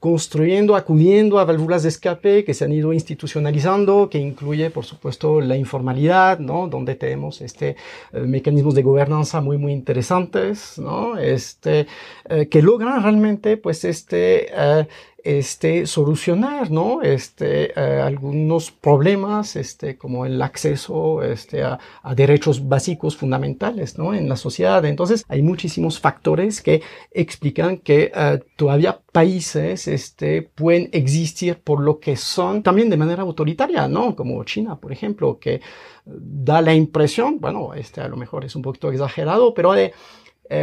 construyendo, 0.00 0.76
acudiendo 0.76 1.38
a 1.38 1.44
válvulas 1.44 1.82
de 1.82 1.88
escape 1.88 2.44
que 2.44 2.54
se 2.54 2.64
han 2.64 2.72
ido 2.72 2.92
institucionalizando, 2.92 4.08
que 4.08 4.18
incluye, 4.18 4.70
por 4.70 4.84
supuesto, 4.84 5.40
la 5.40 5.56
informalidad, 5.56 6.38
¿no? 6.38 6.68
Donde 6.68 6.94
tenemos 6.94 7.40
este 7.40 7.76
eh, 8.12 8.20
mecanismos 8.20 8.74
de 8.74 8.82
gobernanza 8.82 9.40
muy, 9.40 9.58
muy 9.58 9.72
interesantes, 9.72 10.78
¿no? 10.78 11.18
Este, 11.18 11.86
eh, 12.28 12.48
que 12.48 12.62
logran 12.62 13.02
realmente, 13.02 13.56
pues, 13.56 13.84
este, 13.84 14.46
eh, 14.52 14.86
este, 15.24 15.86
solucionar, 15.86 16.70
¿no? 16.70 17.02
Este, 17.02 17.72
eh, 17.78 18.00
algunos 18.00 18.70
problemas, 18.70 19.56
este, 19.56 19.96
como 19.96 20.24
el 20.24 20.40
acceso, 20.40 21.22
este, 21.22 21.62
a, 21.64 21.78
derechos 22.14 22.68
básicos 22.68 23.16
fundamentales, 23.16 23.98
¿no? 23.98 24.14
En 24.14 24.28
la 24.28 24.36
sociedad. 24.36 24.84
Entonces, 24.84 25.24
hay 25.28 25.42
muchísimos 25.42 26.00
factores 26.00 26.62
que 26.62 26.82
explican 27.10 27.78
que 27.78 28.12
eh, 28.14 28.40
todavía 28.56 29.00
países, 29.12 29.88
este, 29.88 30.42
pueden 30.42 30.88
existir 30.92 31.58
por 31.58 31.80
lo 31.80 31.98
que 31.98 32.16
son, 32.16 32.62
también 32.62 32.88
de 32.88 32.96
manera 32.96 33.22
autoritaria, 33.22 33.88
¿no? 33.88 34.14
Como 34.14 34.42
China, 34.44 34.76
por 34.76 34.92
ejemplo, 34.92 35.38
que 35.38 35.60
da 36.04 36.62
la 36.62 36.74
impresión, 36.74 37.38
bueno, 37.40 37.74
este, 37.74 38.00
a 38.00 38.08
lo 38.08 38.16
mejor 38.16 38.44
es 38.44 38.56
un 38.56 38.62
poquito 38.62 38.90
exagerado, 38.90 39.52
pero 39.54 39.72
de 39.72 39.84
eh, 39.86 39.92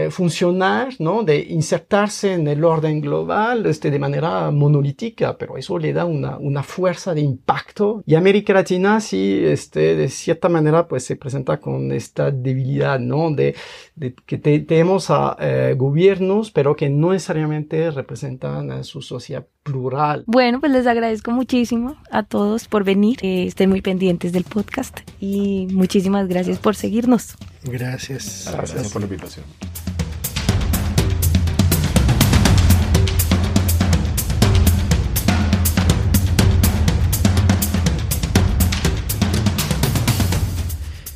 funcionar, 0.09 0.93
¿no? 0.99 1.23
De 1.23 1.39
insertarse 1.39 2.33
en 2.33 2.47
el 2.47 2.63
orden 2.63 3.01
global 3.01 3.65
este, 3.65 3.91
de 3.91 3.99
manera 3.99 4.51
monolítica, 4.51 5.37
pero 5.37 5.57
eso 5.57 5.77
le 5.77 5.93
da 5.93 6.05
una, 6.05 6.37
una 6.37 6.63
fuerza 6.63 7.13
de 7.13 7.21
impacto. 7.21 8.03
Y 8.05 8.15
América 8.15 8.53
Latina 8.53 8.99
sí, 8.99 9.41
este, 9.43 9.95
de 9.95 10.09
cierta 10.09 10.49
manera, 10.49 10.87
pues 10.87 11.05
se 11.05 11.15
presenta 11.15 11.59
con 11.59 11.91
esta 11.91 12.31
debilidad, 12.31 12.99
¿no? 12.99 13.31
De, 13.31 13.55
de 13.95 14.13
que 14.13 14.37
tenemos 14.37 15.09
a 15.09 15.35
eh, 15.39 15.75
gobiernos, 15.77 16.51
pero 16.51 16.75
que 16.75 16.89
no 16.89 17.11
necesariamente 17.11 17.91
representan 17.91 18.71
a 18.71 18.83
su 18.83 19.01
sociedad 19.01 19.45
plural. 19.65 20.23
Bueno, 20.28 20.60
pues 20.60 20.71
les 20.71 20.88
agradezco 20.88 21.32
muchísimo 21.32 21.97
a 22.12 22.23
todos 22.23 22.67
por 22.67 22.84
venir. 22.84 23.17
Eh, 23.23 23.47
estén 23.47 23.69
muy 23.69 23.82
pendientes 23.82 24.32
del 24.32 24.43
podcast 24.43 24.99
y 25.19 25.67
muchísimas 25.71 26.28
gracias 26.28 26.60
por 26.60 26.75
seguirnos. 26.75 27.36
Gracias. 27.63 28.49
Gracias 28.54 28.93
por 28.93 29.01
la 29.01 29.08
invitación. 29.08 29.45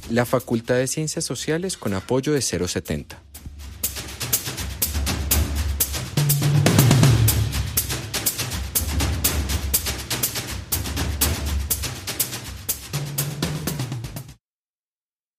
la 0.10 0.26
Facultad 0.26 0.76
de 0.76 0.88
Ciencias 0.88 1.24
Sociales 1.24 1.78
con 1.78 1.94
apoyo 1.94 2.34
de 2.34 2.42
070. 2.42 3.22